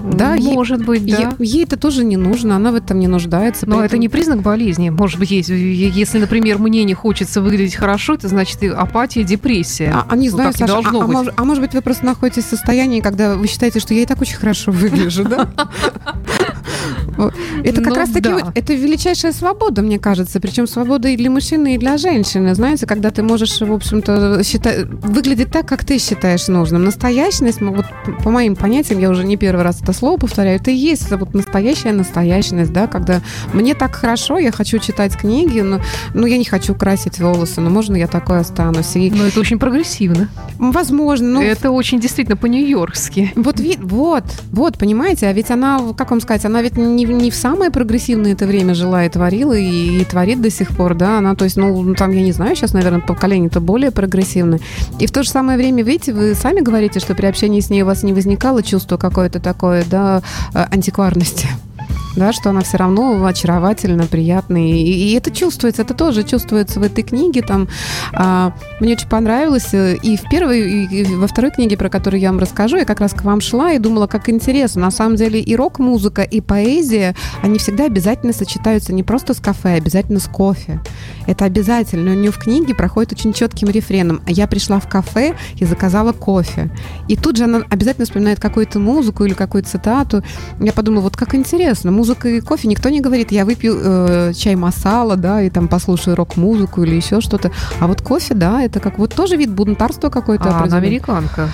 Да, 0.00 0.36
может 0.36 0.80
ей, 0.80 0.86
быть, 0.86 1.06
да. 1.06 1.34
Ей, 1.38 1.46
ей 1.46 1.64
это 1.64 1.76
тоже 1.76 2.04
не 2.04 2.16
не 2.16 2.25
нужно, 2.26 2.56
она 2.56 2.72
в 2.72 2.74
этом 2.74 2.98
не 2.98 3.08
нуждается. 3.08 3.66
Но 3.66 3.76
поэтому... 3.76 3.86
это 3.86 3.98
не 3.98 4.08
признак 4.08 4.42
болезни. 4.42 4.90
Может 4.90 5.18
быть, 5.18 5.30
есть. 5.30 5.48
Если, 5.48 6.18
например, 6.18 6.58
мне 6.58 6.84
не 6.84 6.94
хочется 6.94 7.40
выглядеть 7.40 7.76
хорошо, 7.76 8.14
это 8.14 8.28
значит 8.28 8.62
и 8.62 8.68
апатия, 8.68 9.22
депрессия. 9.24 9.92
А, 9.94 10.06
а 10.08 10.16
не 10.16 10.28
знаю, 10.28 10.52
ну, 10.58 10.66
Саша, 10.66 10.78
а, 10.78 11.02
а, 11.02 11.06
может, 11.06 11.34
а 11.36 11.44
может 11.44 11.62
быть, 11.62 11.74
вы 11.74 11.82
просто 11.82 12.04
находитесь 12.04 12.44
в 12.44 12.48
состоянии, 12.48 13.00
когда 13.00 13.36
вы 13.36 13.46
считаете, 13.46 13.80
что 13.80 13.94
я 13.94 14.02
и 14.02 14.06
так 14.06 14.20
очень 14.20 14.36
хорошо 14.36 14.72
выгляжу, 14.72 15.24
да? 15.24 15.48
Это 17.64 17.80
как 17.80 17.94
ну, 17.94 17.94
раз 17.94 18.10
таки 18.10 18.28
да. 18.28 18.52
это 18.54 18.74
величайшая 18.74 19.32
свобода, 19.32 19.82
мне 19.82 19.98
кажется. 19.98 20.40
Причем 20.40 20.66
свобода 20.66 21.08
и 21.08 21.16
для 21.16 21.30
мужчины, 21.30 21.74
и 21.74 21.78
для 21.78 21.96
женщины. 21.96 22.54
Знаете, 22.54 22.86
когда 22.86 23.10
ты 23.10 23.22
можешь, 23.22 23.60
в 23.60 23.72
общем-то, 23.72 24.42
считать, 24.44 24.86
выглядеть 24.86 25.50
так, 25.50 25.66
как 25.66 25.84
ты 25.84 25.98
считаешь 25.98 26.48
нужным. 26.48 26.84
Настоящность, 26.84 27.60
вот 27.60 27.86
по 28.22 28.30
моим 28.30 28.56
понятиям, 28.56 29.00
я 29.00 29.10
уже 29.10 29.24
не 29.24 29.36
первый 29.36 29.62
раз 29.62 29.82
это 29.82 29.92
слово 29.92 30.18
повторяю, 30.18 30.56
это 30.56 30.70
и 30.70 30.74
есть 30.74 31.10
вот 31.10 31.34
настоящая 31.34 31.92
настоящность, 31.92 32.72
да, 32.72 32.86
когда 32.86 33.20
мне 33.52 33.74
так 33.74 33.94
хорошо, 33.94 34.38
я 34.38 34.52
хочу 34.52 34.78
читать 34.78 35.16
книги, 35.16 35.60
но, 35.60 35.80
но 36.14 36.26
я 36.26 36.38
не 36.38 36.44
хочу 36.44 36.74
красить 36.74 37.18
волосы, 37.18 37.60
но 37.60 37.70
можно 37.70 37.96
я 37.96 38.06
такой 38.06 38.40
останусь. 38.40 38.96
И... 38.96 39.10
Но 39.10 39.24
это 39.24 39.40
очень 39.40 39.58
прогрессивно. 39.58 40.28
Возможно. 40.58 41.28
Но... 41.28 41.42
Это 41.42 41.70
очень 41.70 42.00
действительно 42.00 42.36
по-нью-йоркски. 42.36 43.32
Вот, 43.36 43.60
вот, 43.78 44.24
вот, 44.52 44.78
понимаете, 44.78 45.26
а 45.26 45.32
ведь 45.32 45.50
она, 45.50 45.80
как 45.96 46.10
вам 46.10 46.20
сказать, 46.20 46.44
она 46.44 46.62
ведь 46.62 46.76
не 46.76 47.05
не 47.12 47.30
в 47.30 47.34
самое 47.34 47.70
прогрессивное 47.70 48.32
это 48.32 48.46
время 48.46 48.74
жила 48.74 49.04
и 49.04 49.08
творила, 49.08 49.52
и, 49.52 50.00
и 50.00 50.04
творит 50.04 50.40
до 50.40 50.50
сих 50.50 50.76
пор, 50.76 50.94
да, 50.94 51.18
она, 51.18 51.34
то 51.34 51.44
есть, 51.44 51.56
ну, 51.56 51.94
там, 51.94 52.10
я 52.10 52.22
не 52.22 52.32
знаю, 52.32 52.56
сейчас, 52.56 52.72
наверное, 52.72 53.00
поколение-то 53.00 53.60
более 53.60 53.90
прогрессивное. 53.90 54.60
И 54.98 55.06
в 55.06 55.12
то 55.12 55.22
же 55.22 55.30
самое 55.30 55.58
время, 55.58 55.82
видите, 55.82 56.12
вы 56.12 56.34
сами 56.34 56.60
говорите, 56.60 57.00
что 57.00 57.14
при 57.14 57.26
общении 57.26 57.60
с 57.60 57.70
ней 57.70 57.82
у 57.82 57.86
вас 57.86 58.02
не 58.02 58.12
возникало 58.12 58.62
чувство 58.62 58.96
какое-то 58.96 59.40
такое, 59.40 59.84
да, 59.88 60.22
э, 60.54 60.64
антикварности 60.70 61.48
да, 62.16 62.32
что 62.32 62.50
она 62.50 62.62
все 62.62 62.78
равно 62.78 63.24
очаровательна, 63.24 64.06
приятная. 64.06 64.68
И, 64.68 65.10
и 65.10 65.12
это 65.14 65.30
чувствуется, 65.30 65.82
это 65.82 65.94
тоже 65.94 66.24
чувствуется 66.24 66.80
в 66.80 66.82
этой 66.82 67.04
книге. 67.04 67.42
Там, 67.42 67.68
а, 68.12 68.54
мне 68.80 68.94
очень 68.94 69.08
понравилось. 69.08 69.72
Э, 69.72 69.96
и 70.02 70.16
в 70.16 70.22
первой, 70.28 70.86
и 70.86 71.04
во 71.14 71.26
второй 71.26 71.50
книге, 71.50 71.76
про 71.76 71.88
которую 71.88 72.20
я 72.20 72.30
вам 72.30 72.40
расскажу, 72.40 72.76
я 72.76 72.84
как 72.84 73.00
раз 73.00 73.12
к 73.12 73.22
вам 73.22 73.40
шла 73.40 73.72
и 73.72 73.78
думала, 73.78 74.06
как 74.06 74.28
интересно. 74.28 74.82
На 74.82 74.90
самом 74.90 75.16
деле 75.16 75.40
и 75.40 75.54
рок-музыка, 75.54 76.22
и 76.22 76.40
поэзия, 76.40 77.14
они 77.42 77.58
всегда 77.58 77.84
обязательно 77.84 78.32
сочетаются 78.32 78.92
не 78.92 79.02
просто 79.02 79.34
с 79.34 79.40
кафе, 79.40 79.74
а 79.74 79.76
обязательно 79.76 80.18
с 80.18 80.26
кофе. 80.26 80.80
Это 81.26 81.44
обязательно. 81.44 82.12
У 82.12 82.14
нее 82.14 82.30
в 82.30 82.38
книге 82.38 82.74
проходит 82.74 83.12
очень 83.12 83.32
четким 83.32 83.68
рефреном. 83.68 84.22
Я 84.26 84.46
пришла 84.46 84.80
в 84.80 84.88
кафе 84.88 85.34
и 85.56 85.64
заказала 85.64 86.12
кофе. 86.12 86.70
И 87.08 87.16
тут 87.16 87.36
же 87.36 87.44
она 87.44 87.62
обязательно 87.68 88.06
вспоминает 88.06 88.40
какую-то 88.40 88.78
музыку 88.78 89.24
или 89.24 89.34
какую-то 89.34 89.68
цитату. 89.68 90.22
Я 90.60 90.72
подумала, 90.72 91.02
вот 91.02 91.16
как 91.16 91.34
интересно, 91.34 91.90
музыка 91.90 92.05
и 92.14 92.40
кофе. 92.40 92.68
Никто 92.68 92.88
не 92.88 93.00
говорит, 93.00 93.32
я 93.32 93.44
выпью 93.44 93.76
э, 93.78 94.32
чай 94.34 94.54
масала, 94.54 95.16
да, 95.16 95.42
и 95.42 95.50
там 95.50 95.68
послушаю 95.68 96.16
рок-музыку 96.16 96.82
или 96.82 96.94
еще 96.94 97.20
что-то. 97.20 97.50
А 97.80 97.86
вот 97.86 98.02
кофе, 98.02 98.34
да, 98.34 98.62
это 98.62 98.80
как 98.80 98.98
вот 98.98 99.14
тоже 99.14 99.36
вид 99.36 99.50
бунтарства 99.50 100.10
какой-то. 100.10 100.50
А, 100.50 100.64
она 100.64 100.76
американка. 100.76 101.48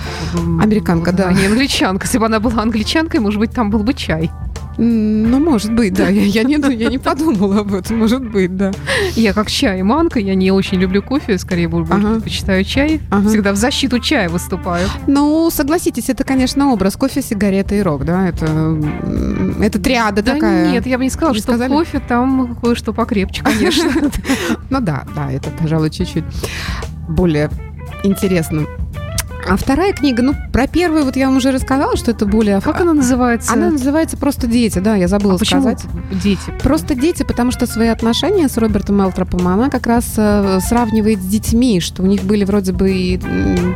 Американка, 0.61 1.11
да. 1.11 1.27
А 1.27 1.33
не 1.33 1.45
англичанка. 1.45 2.05
Если 2.05 2.17
бы 2.17 2.25
она 2.25 2.39
была 2.39 2.61
англичанкой, 2.61 3.19
может 3.19 3.39
быть, 3.39 3.51
там 3.51 3.69
был 3.69 3.79
бы 3.79 3.93
чай. 3.93 4.31
Ну, 4.77 5.39
может 5.39 5.73
быть, 5.73 5.93
да. 5.93 6.09
Я, 6.09 6.23
я, 6.23 6.43
не, 6.43 6.55
я 6.75 6.89
не 6.89 6.97
подумала 6.97 7.59
об 7.59 7.73
этом. 7.73 7.97
Может 7.97 8.23
быть, 8.23 8.55
да. 8.55 8.71
Я 9.15 9.33
как 9.33 9.49
чай-манка, 9.49 10.19
я 10.19 10.35
не 10.35 10.51
очень 10.51 10.79
люблю 10.79 11.01
кофе, 11.03 11.37
скорее 11.37 11.67
больше 11.67 11.93
ага. 11.93 12.13
предпочитаю 12.15 12.63
чай. 12.63 12.99
Ага. 13.09 13.29
Всегда 13.29 13.53
в 13.53 13.55
защиту 13.55 13.99
чая 13.99 14.29
выступаю. 14.29 14.87
Ну, 15.07 15.49
согласитесь, 15.51 16.09
это, 16.09 16.23
конечно, 16.23 16.71
образ. 16.71 16.95
Кофе, 16.95 17.21
сигареты 17.21 17.77
и 17.77 17.81
рок, 17.81 18.05
да? 18.05 18.27
Это, 18.27 18.79
это 19.61 19.79
триада 19.79 20.21
да 20.23 20.33
такая. 20.33 20.71
нет, 20.71 20.87
я 20.87 20.97
бы 20.97 21.03
не 21.03 21.09
сказала, 21.09 21.33
Вы 21.33 21.39
что 21.39 21.51
сказали? 21.51 21.71
кофе 21.71 22.01
там 22.07 22.55
кое-что 22.61 22.93
покрепче, 22.93 23.43
конечно. 23.43 23.91
Ну 24.69 24.79
да, 24.79 25.05
да, 25.15 25.31
это, 25.31 25.51
пожалуй, 25.51 25.89
чуть-чуть 25.89 26.23
более 27.07 27.49
интересно. 28.03 28.65
А 29.47 29.57
вторая 29.57 29.93
книга, 29.93 30.23
ну, 30.23 30.33
про 30.51 30.67
первую 30.67 31.05
вот 31.05 31.15
я 31.15 31.27
вам 31.27 31.37
уже 31.37 31.51
рассказала, 31.51 31.97
что 31.97 32.11
это 32.11 32.25
более... 32.25 32.61
Как 32.61 32.79
она 32.81 32.93
называется? 32.93 33.51
Она 33.51 33.71
называется 33.71 34.17
«Просто 34.17 34.47
дети», 34.47 34.79
да, 34.79 34.95
я 34.95 35.07
забыла 35.07 35.35
а 35.35 35.45
сказать. 35.45 35.83
Почему 35.83 36.21
дети? 36.21 36.53
«Просто 36.61 36.95
дети», 36.95 37.23
потому 37.23 37.51
что 37.51 37.65
свои 37.65 37.87
отношения 37.87 38.47
с 38.47 38.57
Робертом 38.57 38.97
Мелтропом 38.97 39.47
она 39.47 39.69
как 39.69 39.87
раз 39.87 40.13
э, 40.17 40.59
сравнивает 40.61 41.19
с 41.19 41.25
детьми, 41.25 41.79
что 41.81 42.03
у 42.03 42.05
них 42.05 42.23
были 42.23 42.45
вроде 42.45 42.71
бы 42.71 42.91
и 42.91 43.19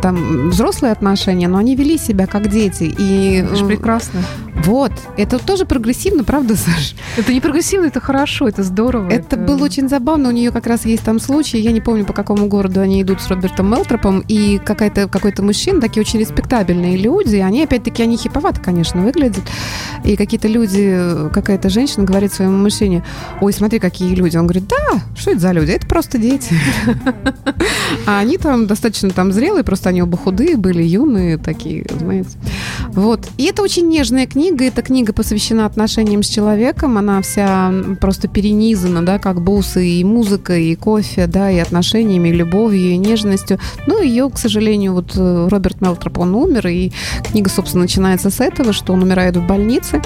там 0.01 0.49
взрослые 0.49 0.91
отношения, 0.91 1.47
но 1.47 1.57
они 1.57 1.75
вели 1.75 1.97
себя 1.97 2.27
как 2.27 2.49
дети. 2.49 2.83
И, 2.97 3.43
это 3.43 3.55
же 3.55 3.65
прекрасно. 3.65 4.21
Вот. 4.63 4.91
Это 5.17 5.39
тоже 5.39 5.65
прогрессивно, 5.65 6.23
правда, 6.23 6.55
Саш? 6.57 6.95
Это 7.17 7.33
не 7.33 7.41
прогрессивно, 7.41 7.85
это 7.85 7.99
хорошо, 7.99 8.47
это 8.47 8.63
здорово. 8.63 9.07
Это, 9.09 9.35
это 9.35 9.37
было 9.37 9.63
очень 9.65 9.87
забавно. 9.87 10.29
У 10.29 10.31
нее 10.31 10.51
как 10.51 10.67
раз 10.67 10.85
есть 10.85 11.03
там 11.03 11.19
случай, 11.19 11.59
я 11.59 11.71
не 11.71 11.81
помню, 11.81 12.05
по 12.05 12.13
какому 12.13 12.47
городу 12.47 12.81
они 12.81 13.01
идут 13.01 13.21
с 13.21 13.27
Робертом 13.27 13.69
Мелтропом, 13.69 14.23
и 14.27 14.59
какая-то, 14.59 15.07
какой-то 15.07 15.43
мужчина, 15.43 15.79
такие 15.81 16.01
очень 16.01 16.19
респектабельные 16.19 16.97
люди, 16.97 17.37
они, 17.37 17.63
опять-таки, 17.63 18.03
они 18.03 18.17
хиповато, 18.17 18.61
конечно, 18.61 19.01
выглядят. 19.01 19.43
И 20.03 20.15
какие-то 20.15 20.47
люди, 20.47 21.29
какая-то 21.33 21.69
женщина 21.69 22.05
говорит 22.05 22.33
своему 22.33 22.57
мужчине, 22.57 23.03
ой, 23.41 23.53
смотри, 23.53 23.79
какие 23.79 24.13
люди. 24.15 24.37
Он 24.37 24.47
говорит, 24.47 24.67
да, 24.67 25.01
что 25.15 25.31
это 25.31 25.39
за 25.39 25.51
люди? 25.51 25.71
Это 25.71 25.87
просто 25.87 26.17
дети. 26.17 26.55
А 28.05 28.19
они 28.19 28.37
там 28.37 28.67
достаточно 28.67 29.09
там 29.09 29.31
зрелые, 29.31 29.63
просто 29.63 29.89
они 29.89 30.01
оба 30.01 30.17
худые 30.17 30.57
были, 30.57 30.83
юные 30.83 31.37
такие, 31.37 31.85
знаете. 31.99 32.37
Вот. 32.89 33.27
И 33.37 33.45
это 33.45 33.61
очень 33.61 33.87
нежная 33.87 34.27
книга. 34.27 34.46
Эта 34.49 34.81
книга 34.81 35.13
посвящена 35.13 35.65
отношениям 35.65 36.23
с 36.23 36.27
человеком. 36.27 36.97
Она 36.97 37.21
вся 37.21 37.73
просто 37.99 38.27
перенизана, 38.27 39.05
да, 39.05 39.19
как 39.19 39.41
бусы 39.41 39.85
и 39.85 40.03
музыка, 40.03 40.57
и 40.57 40.75
кофе, 40.75 41.27
да, 41.27 41.51
и 41.51 41.57
отношениями, 41.57 42.29
и 42.29 42.33
любовью, 42.33 42.91
и 42.91 42.97
нежностью. 42.97 43.59
Но 43.87 43.99
ее, 43.99 44.29
к 44.29 44.37
сожалению, 44.37 44.93
вот 44.93 45.13
э, 45.15 45.47
Роберт 45.49 45.81
Мелтроп, 45.81 46.19
он 46.19 46.33
умер, 46.33 46.67
и 46.67 46.91
книга, 47.29 47.49
собственно, 47.49 47.83
начинается 47.83 48.29
с 48.29 48.39
этого, 48.39 48.71
что 48.73 48.93
он 48.93 49.03
умирает 49.03 49.35
в 49.35 49.45
больнице. 49.45 50.01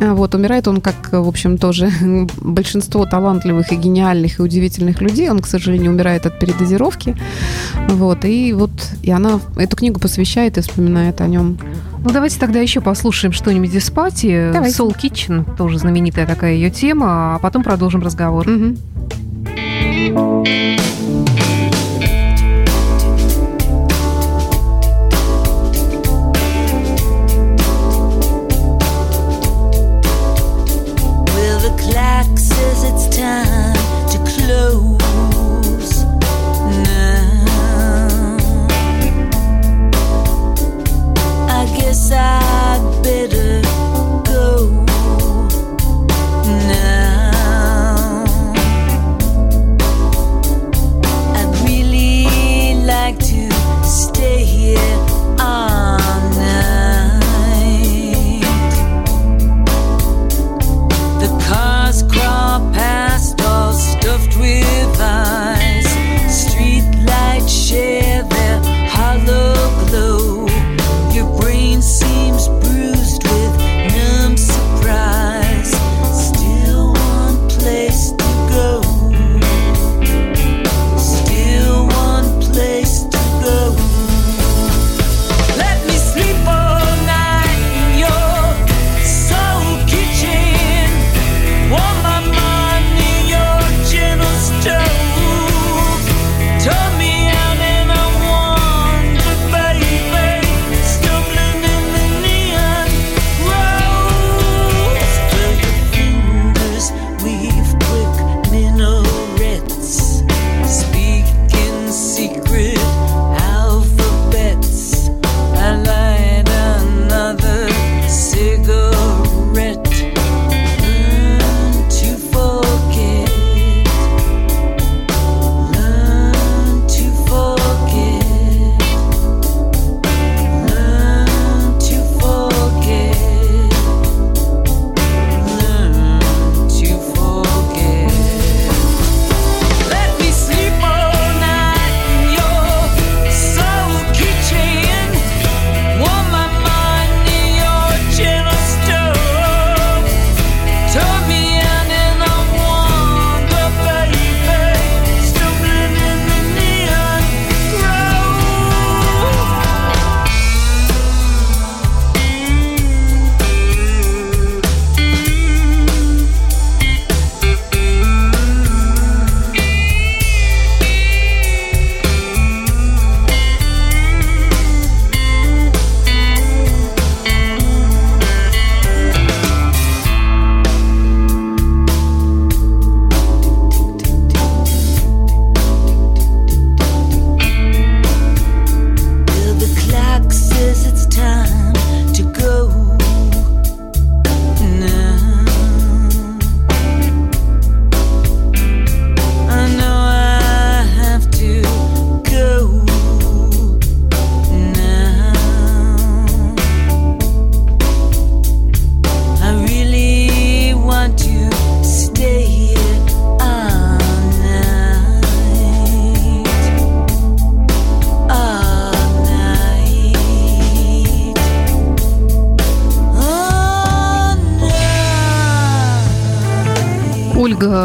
А 0.00 0.14
вот, 0.14 0.34
умирает 0.34 0.68
он, 0.68 0.80
как, 0.80 1.12
в 1.12 1.28
общем, 1.28 1.58
тоже 1.58 1.90
большинство 2.40 3.06
талантливых 3.06 3.72
и 3.72 3.76
гениальных 3.76 4.38
и 4.38 4.42
удивительных 4.42 5.00
людей. 5.00 5.28
Он, 5.30 5.40
к 5.40 5.46
сожалению, 5.46 5.90
умирает 5.90 6.26
от 6.26 6.38
передозировки. 6.38 7.16
Вот, 7.88 8.24
и 8.24 8.52
вот, 8.52 8.70
и 9.02 9.10
она 9.10 9.40
эту 9.56 9.76
книгу 9.76 9.98
посвящает 10.00 10.58
и 10.58 10.60
вспоминает 10.60 11.20
о 11.20 11.26
нем. 11.26 11.58
Ну, 12.02 12.10
давайте 12.10 12.38
тогда 12.38 12.60
еще 12.60 12.80
послушаем 12.80 13.32
что-нибудь 13.32 13.74
из 13.74 13.90
пати. 13.90 14.50
Давайте. 14.52 14.76
Soul 14.76 14.96
Kitchen, 14.96 15.56
тоже 15.56 15.78
знаменитая 15.78 16.26
такая 16.26 16.54
ее 16.54 16.70
тема, 16.70 17.34
а 17.34 17.38
потом 17.38 17.62
продолжим 17.62 18.02
разговор. 18.02 18.48
Мгм. 18.48 18.78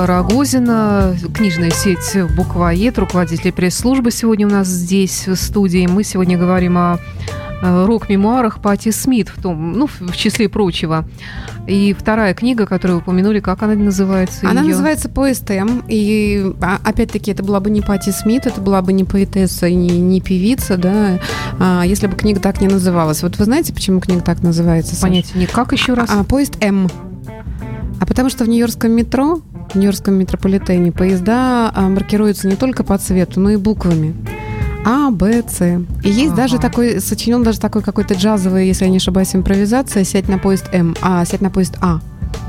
Рогозина, 0.05 1.15
книжная 1.33 1.71
сеть 1.71 2.15
«Буквоед», 2.35 2.99
руководитель 2.99 3.51
пресс-службы 3.51 4.11
сегодня 4.11 4.45
у 4.45 4.51
нас 4.51 4.67
здесь, 4.67 5.27
в 5.27 5.35
студии. 5.35 5.87
Мы 5.87 6.03
сегодня 6.03 6.37
говорим 6.37 6.77
о 6.77 6.99
э, 7.63 7.85
рок-мемуарах 7.85 8.61
Пати 8.61 8.91
Смит, 8.91 9.29
в, 9.29 9.41
том, 9.41 9.73
ну, 9.73 9.87
в 9.87 10.15
числе 10.15 10.47
прочего. 10.47 11.05
И 11.65 11.95
вторая 11.97 12.35
книга, 12.35 12.67
которую 12.67 12.97
вы 12.97 13.01
упомянули, 13.01 13.39
как 13.39 13.63
она 13.63 13.73
называется? 13.73 14.47
Она 14.47 14.61
её? 14.61 14.73
называется 14.73 15.09
«Поезд 15.09 15.49
М», 15.49 15.83
и 15.87 16.53
а, 16.61 16.77
опять-таки 16.83 17.31
это 17.31 17.41
была 17.41 17.59
бы 17.59 17.71
не 17.71 17.81
Пати 17.81 18.11
Смит, 18.11 18.45
это 18.45 18.61
была 18.61 18.83
бы 18.83 18.93
не 18.93 19.05
поэтесса, 19.05 19.71
не, 19.71 19.99
не 19.99 20.21
певица, 20.21 20.77
да, 20.77 21.19
а, 21.59 21.83
если 21.83 22.05
бы 22.05 22.15
книга 22.15 22.39
так 22.39 22.61
не 22.61 22.67
называлась. 22.67 23.23
Вот 23.23 23.39
вы 23.39 23.45
знаете, 23.45 23.73
почему 23.73 23.99
книга 23.99 24.21
так 24.21 24.43
называется? 24.43 25.01
Понятия 25.01 25.39
никак 25.39 25.73
еще 25.73 25.95
раз. 25.95 26.11
А, 26.11 26.23
поезд 26.23 26.57
М. 26.61 26.89
А 27.99 28.05
потому 28.05 28.29
что 28.29 28.43
в 28.43 28.49
нью-йоркском 28.49 28.91
метро, 28.91 29.41
в 29.69 29.75
нью-йоркском 29.75 30.13
метрополитене 30.15 30.91
поезда 30.91 31.71
а, 31.73 31.89
маркируются 31.89 32.47
не 32.47 32.55
только 32.55 32.83
по 32.83 32.97
цвету, 32.97 33.39
но 33.39 33.49
и 33.49 33.55
буквами. 33.57 34.15
А, 34.85 35.09
Б, 35.09 35.43
С. 35.47 35.61
И 36.03 36.09
есть 36.09 36.33
Ага. 36.33 36.43
даже 36.43 36.59
такой, 36.59 37.01
сочинен 37.01 37.43
даже 37.43 37.59
такой 37.59 37.81
какой-то 37.81 38.13
джазовый, 38.13 38.67
если 38.67 38.85
я 38.85 38.91
не 38.91 38.97
ошибаюсь, 38.97 39.35
импровизация 39.35 40.03
«Сядь 40.03 40.29
на 40.29 40.37
поезд 40.37 40.69
М», 40.71 40.95
а 41.01 41.25
«Сядь 41.25 41.41
на 41.41 41.49
поезд 41.49 41.77
А». 41.81 41.99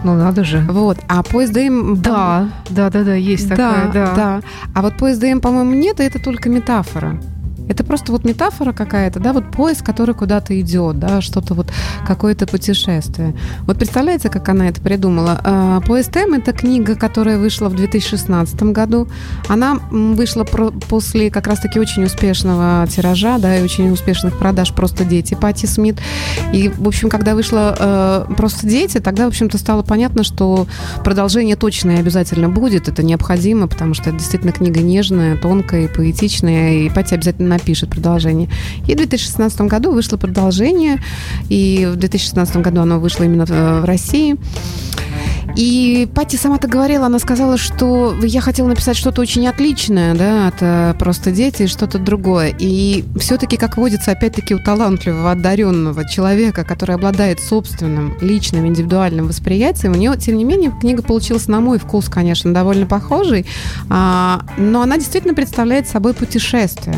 Ну, 0.04 0.14
надо 0.14 0.44
же. 0.44 0.60
Вот. 0.68 0.98
А 1.08 1.22
поезд 1.22 1.56
М... 1.56 1.96
Да, 2.00 2.50
да, 2.68 2.90
да, 2.90 3.02
да, 3.04 3.14
есть 3.14 3.48
такая, 3.48 3.90
да. 3.92 4.12
да. 4.14 4.40
А 4.74 4.82
вот 4.82 4.96
поезд 4.96 5.20
ДМ, 5.20 5.40
по-моему, 5.40 5.72
нет, 5.72 6.00
и 6.00 6.04
это 6.04 6.22
только 6.22 6.50
метафора. 6.50 7.18
Это 7.68 7.84
просто 7.84 8.12
вот 8.12 8.24
метафора 8.24 8.72
какая-то, 8.72 9.20
да, 9.20 9.32
вот 9.32 9.50
поезд, 9.50 9.82
который 9.82 10.14
куда-то 10.14 10.58
идет, 10.60 10.98
да, 10.98 11.20
что-то 11.20 11.54
вот, 11.54 11.66
какое-то 12.06 12.46
путешествие. 12.46 13.34
Вот 13.66 13.78
представляете, 13.78 14.28
как 14.28 14.48
она 14.48 14.68
это 14.68 14.80
придумала? 14.80 15.40
А, 15.42 15.80
Поезд 15.80 16.16
М– 16.16 16.34
это 16.34 16.52
книга, 16.52 16.94
которая 16.94 17.38
вышла 17.38 17.68
в 17.68 17.74
2016 17.74 18.62
году. 18.64 19.08
Она 19.48 19.74
вышла 19.90 20.44
после 20.44 21.30
как 21.30 21.46
раз-таки 21.46 21.80
очень 21.80 22.04
успешного 22.04 22.86
тиража, 22.88 23.38
да, 23.38 23.58
и 23.58 23.62
очень 23.62 23.90
успешных 23.90 24.38
продаж 24.38 24.72
«Просто 24.72 25.04
дети» 25.04 25.34
Пати 25.34 25.66
Смит. 25.66 25.98
И, 26.52 26.68
в 26.68 26.86
общем, 26.86 27.08
когда 27.08 27.34
вышла 27.34 28.26
э, 28.28 28.34
«Просто 28.36 28.66
дети», 28.66 28.98
тогда, 28.98 29.24
в 29.24 29.28
общем-то, 29.28 29.58
стало 29.58 29.82
понятно, 29.82 30.22
что 30.22 30.66
продолжение 31.04 31.56
точно 31.56 31.92
и 31.92 31.96
обязательно 31.96 32.48
будет. 32.48 32.88
Это 32.88 33.02
необходимо, 33.02 33.66
потому 33.66 33.94
что 33.94 34.10
это 34.10 34.18
действительно 34.18 34.52
книга 34.52 34.80
нежная, 34.80 35.36
тонкая 35.36 35.84
и 35.84 35.88
поэтичная, 35.88 36.74
и 36.74 36.90
Пати 36.90 37.14
обязательно 37.14 37.55
напишет 37.58 37.90
продолжение. 37.90 38.48
И 38.86 38.92
в 38.92 38.96
2016 38.96 39.60
году 39.62 39.92
вышло 39.92 40.16
продолжение, 40.16 41.00
и 41.48 41.88
в 41.90 41.96
2016 41.96 42.56
году 42.58 42.80
оно 42.82 42.98
вышло 42.98 43.24
именно 43.24 43.46
в, 43.46 43.82
в 43.82 43.84
России. 43.84 44.36
И 45.56 46.06
Пати 46.14 46.36
сама-то 46.36 46.68
говорила, 46.68 47.06
она 47.06 47.18
сказала, 47.18 47.56
что 47.56 48.14
я 48.22 48.42
хотела 48.42 48.68
написать 48.68 48.96
что-то 48.96 49.22
очень 49.22 49.48
отличное, 49.48 50.14
да, 50.14 50.48
от 50.48 50.56
э, 50.60 50.94
просто 50.98 51.30
дети, 51.30 51.66
что-то 51.66 51.98
другое. 51.98 52.54
И 52.58 53.04
все-таки, 53.18 53.56
как 53.56 53.78
водится, 53.78 54.12
опять-таки 54.12 54.54
у 54.54 54.58
талантливого, 54.58 55.32
одаренного 55.32 56.06
человека, 56.06 56.62
который 56.62 56.94
обладает 56.94 57.40
собственным, 57.40 58.18
личным, 58.20 58.66
индивидуальным 58.66 59.28
восприятием, 59.28 59.92
у 59.92 59.96
него, 59.96 60.14
тем 60.16 60.36
не 60.36 60.44
менее, 60.44 60.72
книга 60.78 61.02
получилась, 61.02 61.48
на 61.48 61.60
мой 61.60 61.78
вкус, 61.78 62.10
конечно, 62.10 62.52
довольно 62.52 62.84
похожей, 62.84 63.46
а, 63.88 64.42
но 64.58 64.82
она 64.82 64.98
действительно 64.98 65.32
представляет 65.32 65.88
собой 65.88 66.12
путешествие. 66.12 66.96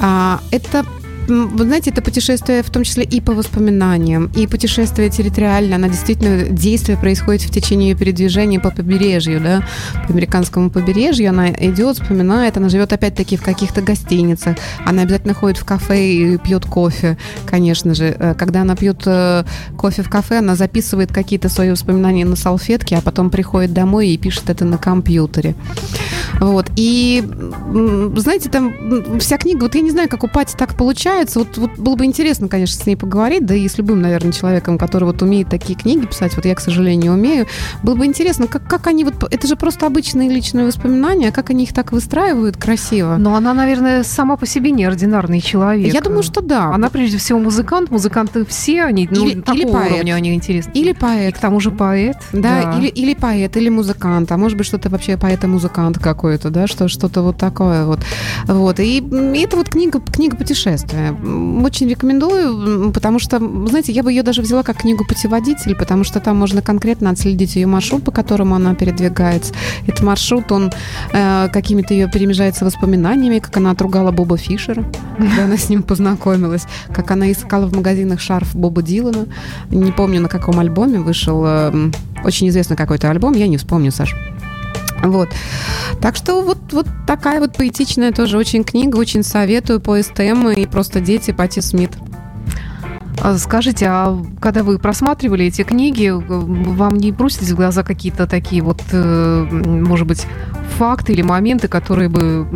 А, 0.00 0.40
это 0.52 0.84
вы 1.30 1.64
знаете, 1.64 1.90
это 1.90 2.02
путешествие 2.02 2.62
в 2.62 2.70
том 2.70 2.84
числе 2.84 3.04
и 3.04 3.20
по 3.20 3.32
воспоминаниям, 3.32 4.30
и 4.36 4.46
путешествие 4.46 5.10
территориально. 5.10 5.76
Она 5.76 5.88
действительно, 5.88 6.44
действие 6.44 6.98
происходит 6.98 7.42
в 7.42 7.50
течение 7.50 7.90
ее 7.90 7.96
передвижения 7.96 8.60
по 8.60 8.70
побережью, 8.70 9.40
да, 9.40 9.64
по 10.06 10.12
американскому 10.12 10.70
побережью. 10.70 11.30
Она 11.30 11.50
идет, 11.50 11.98
вспоминает, 11.98 12.56
она 12.56 12.68
живет 12.68 12.92
опять-таки 12.92 13.36
в 13.36 13.42
каких-то 13.42 13.82
гостиницах. 13.82 14.56
Она 14.84 15.02
обязательно 15.02 15.34
ходит 15.34 15.58
в 15.58 15.64
кафе 15.64 16.12
и 16.12 16.38
пьет 16.38 16.64
кофе, 16.64 17.16
конечно 17.46 17.94
же. 17.94 18.16
Э, 18.18 18.34
когда 18.34 18.62
она 18.62 18.76
пьет 18.76 19.02
э, 19.06 19.44
кофе 19.76 20.02
в 20.02 20.10
кафе, 20.10 20.38
она 20.38 20.56
записывает 20.56 21.12
какие-то 21.12 21.48
свои 21.48 21.70
воспоминания 21.70 22.24
на 22.24 22.36
салфетке, 22.36 22.96
а 22.96 23.00
потом 23.00 23.30
приходит 23.30 23.72
домой 23.72 24.08
и 24.08 24.18
пишет 24.18 24.50
это 24.50 24.64
на 24.64 24.78
компьютере. 24.78 25.54
Вот. 26.40 26.66
И, 26.76 27.22
знаете, 28.16 28.48
там 28.48 29.18
вся 29.18 29.36
книга, 29.36 29.62
вот 29.62 29.74
я 29.74 29.80
не 29.80 29.90
знаю, 29.90 30.08
как 30.08 30.24
у 30.24 30.28
Пати 30.28 30.56
так 30.56 30.76
получается. 30.76 31.19
Вот, 31.34 31.56
вот 31.56 31.70
было 31.78 31.96
бы 31.96 32.04
интересно, 32.04 32.48
конечно, 32.48 32.82
с 32.82 32.86
ней 32.86 32.96
поговорить, 32.96 33.46
да 33.46 33.54
и 33.54 33.68
с 33.68 33.78
любым, 33.78 34.00
наверное, 34.00 34.32
человеком, 34.32 34.78
который 34.78 35.04
вот 35.04 35.22
умеет 35.22 35.48
такие 35.48 35.78
книги 35.78 36.06
писать, 36.06 36.34
вот 36.36 36.44
я, 36.44 36.54
к 36.54 36.60
сожалению, 36.60 37.12
умею. 37.12 37.46
Было 37.82 37.94
бы 37.94 38.06
интересно, 38.06 38.46
как, 38.46 38.66
как 38.66 38.86
они 38.86 39.04
вот... 39.04 39.14
Это 39.30 39.46
же 39.46 39.56
просто 39.56 39.86
обычные 39.86 40.28
личные 40.28 40.66
воспоминания, 40.66 41.28
а 41.28 41.32
как 41.32 41.50
они 41.50 41.64
их 41.64 41.74
так 41.74 41.92
выстраивают 41.92 42.56
красиво. 42.56 43.16
Но 43.18 43.34
она, 43.34 43.54
наверное, 43.54 44.02
сама 44.02 44.36
по 44.36 44.46
себе 44.46 44.70
неординарный 44.70 45.40
человек. 45.40 45.92
Я 45.92 46.00
думаю, 46.00 46.22
что 46.22 46.40
да. 46.40 46.72
Она, 46.72 46.90
прежде 46.90 47.18
всего, 47.18 47.38
музыкант. 47.38 47.90
Музыканты 47.90 48.44
все, 48.44 48.84
они, 48.84 49.08
ну, 49.10 49.26
или, 49.26 49.40
такого 49.40 49.56
или 49.56 49.70
поэт. 49.70 49.92
уровня 49.92 50.14
они 50.14 50.34
интересны. 50.34 50.70
Или 50.74 50.92
поэт. 50.92 51.30
И 51.30 51.32
к 51.32 51.38
тому 51.38 51.60
же 51.60 51.70
поэт. 51.70 52.16
Да, 52.32 52.62
да. 52.62 52.78
Или, 52.78 52.88
или 52.88 53.14
поэт, 53.14 53.56
или 53.56 53.68
музыкант. 53.68 54.32
А 54.32 54.36
может 54.36 54.56
быть, 54.56 54.66
что-то 54.66 54.88
вообще 54.88 55.16
поэт-музыкант 55.16 55.98
какой-то, 55.98 56.50
да, 56.50 56.66
что, 56.66 56.88
что-то 56.88 57.22
вот 57.22 57.36
такое 57.36 57.84
вот. 57.84 58.00
Вот. 58.46 58.80
И 58.80 59.02
это 59.36 59.56
вот 59.56 59.68
книга, 59.68 60.00
книга 60.00 60.36
путешествия. 60.36 61.09
Очень 61.12 61.88
рекомендую, 61.88 62.92
потому 62.92 63.18
что, 63.18 63.38
знаете, 63.38 63.92
я 63.92 64.02
бы 64.02 64.12
ее 64.12 64.22
даже 64.22 64.42
взяла 64.42 64.62
как 64.62 64.78
книгу 64.78 65.04
путеводитель, 65.06 65.74
потому 65.74 66.04
что 66.04 66.20
там 66.20 66.36
можно 66.36 66.62
конкретно 66.62 67.10
отследить 67.10 67.56
ее 67.56 67.66
маршрут, 67.66 68.04
по 68.04 68.10
которому 68.10 68.54
она 68.54 68.74
передвигается. 68.74 69.52
Этот 69.86 70.02
маршрут, 70.02 70.50
он 70.52 70.72
э, 71.12 71.48
какими-то 71.52 71.94
ее 71.94 72.08
перемежается 72.10 72.64
воспоминаниями, 72.64 73.38
как 73.38 73.56
она 73.56 73.70
отругала 73.70 74.10
Боба 74.10 74.36
Фишера, 74.36 74.84
когда 75.18 75.44
она 75.44 75.56
с 75.56 75.68
ним 75.68 75.82
познакомилась, 75.82 76.64
как 76.92 77.10
она 77.10 77.30
искала 77.30 77.66
в 77.66 77.74
магазинах 77.74 78.20
шарф 78.20 78.54
Боба 78.54 78.82
Дилана. 78.82 79.26
Не 79.70 79.92
помню, 79.92 80.20
на 80.20 80.28
каком 80.28 80.58
альбоме 80.58 81.00
вышел. 81.00 81.42
Э, 81.44 81.90
очень 82.24 82.48
известный 82.48 82.76
какой-то 82.76 83.10
альбом, 83.10 83.34
я 83.34 83.48
не 83.48 83.56
вспомню, 83.56 83.90
Саш. 83.90 84.14
Вот. 85.02 85.28
Так 86.00 86.16
что 86.16 86.42
вот, 86.42 86.58
вот 86.72 86.86
такая 87.06 87.40
вот 87.40 87.56
поэтичная 87.56 88.12
тоже 88.12 88.38
очень 88.38 88.64
книга, 88.64 88.96
очень 88.96 89.22
советую 89.22 89.80
по 89.80 90.00
СТМ 90.00 90.48
и 90.48 90.66
просто 90.66 91.00
дети 91.00 91.30
Пати 91.32 91.60
Смит. 91.60 91.90
А 93.22 93.36
скажите, 93.38 93.86
а 93.88 94.18
когда 94.40 94.62
вы 94.62 94.78
просматривали 94.78 95.46
эти 95.46 95.62
книги, 95.62 96.10
вам 96.10 96.96
не 96.96 97.12
бросились 97.12 97.50
в 97.50 97.56
глаза 97.56 97.82
какие-то 97.82 98.26
такие 98.26 98.62
вот, 98.62 98.82
э, 98.92 99.46
может 99.50 100.06
быть, 100.06 100.26
факты 100.78 101.12
или 101.12 101.20
моменты, 101.20 101.68
которые 101.68 102.08
бы 102.08 102.46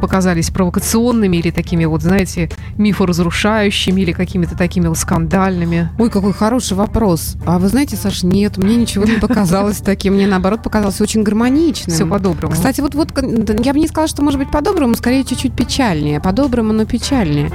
показались 0.00 0.50
провокационными 0.50 1.36
или 1.36 1.50
такими 1.50 1.84
вот, 1.84 2.02
знаете, 2.02 2.50
мифоразрушающими 2.78 4.00
или 4.00 4.12
какими-то 4.12 4.56
такими 4.56 4.92
скандальными? 4.94 5.88
Ой, 5.98 6.10
какой 6.10 6.32
хороший 6.32 6.76
вопрос. 6.76 7.36
А 7.46 7.60
вы 7.60 7.68
знаете, 7.68 7.96
Саш, 7.96 8.24
нет, 8.24 8.56
мне 8.56 8.74
ничего 8.76 9.04
не 9.04 9.18
показалось 9.18 9.78
таким. 9.78 10.14
Мне, 10.14 10.26
наоборот, 10.26 10.62
показалось 10.64 11.00
очень 11.00 11.22
гармоничным. 11.22 11.94
Все 11.94 12.06
по-доброму. 12.06 12.54
Кстати, 12.54 12.80
вот, 12.80 12.94
вот 12.94 13.10
я 13.16 13.72
бы 13.72 13.78
не 13.78 13.86
сказала, 13.86 14.08
что 14.08 14.22
может 14.22 14.40
быть 14.40 14.50
по-доброму, 14.50 14.94
скорее 14.94 15.22
чуть-чуть 15.24 15.54
печальнее. 15.54 16.20
По-доброму, 16.20 16.72
но 16.72 16.84
печальнее. 16.86 17.52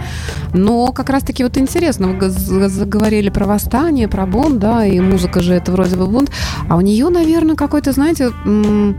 Но 0.53 0.93
как 0.93 1.09
раз-таки 1.09 1.43
вот 1.43 1.57
интересно, 1.57 2.07
вы 2.07 2.18
заговорили 2.27 3.29
про 3.29 3.45
восстание, 3.45 4.07
про 4.07 4.25
бунт, 4.25 4.59
да, 4.59 4.85
и 4.85 4.99
музыка 4.99 5.41
же 5.41 5.53
это 5.53 5.71
вроде 5.71 5.95
бы 5.95 6.07
бунт. 6.07 6.31
А 6.67 6.75
у 6.75 6.81
нее, 6.81 7.09
наверное, 7.09 7.55
какой-то, 7.55 7.91
знаете, 7.93 8.27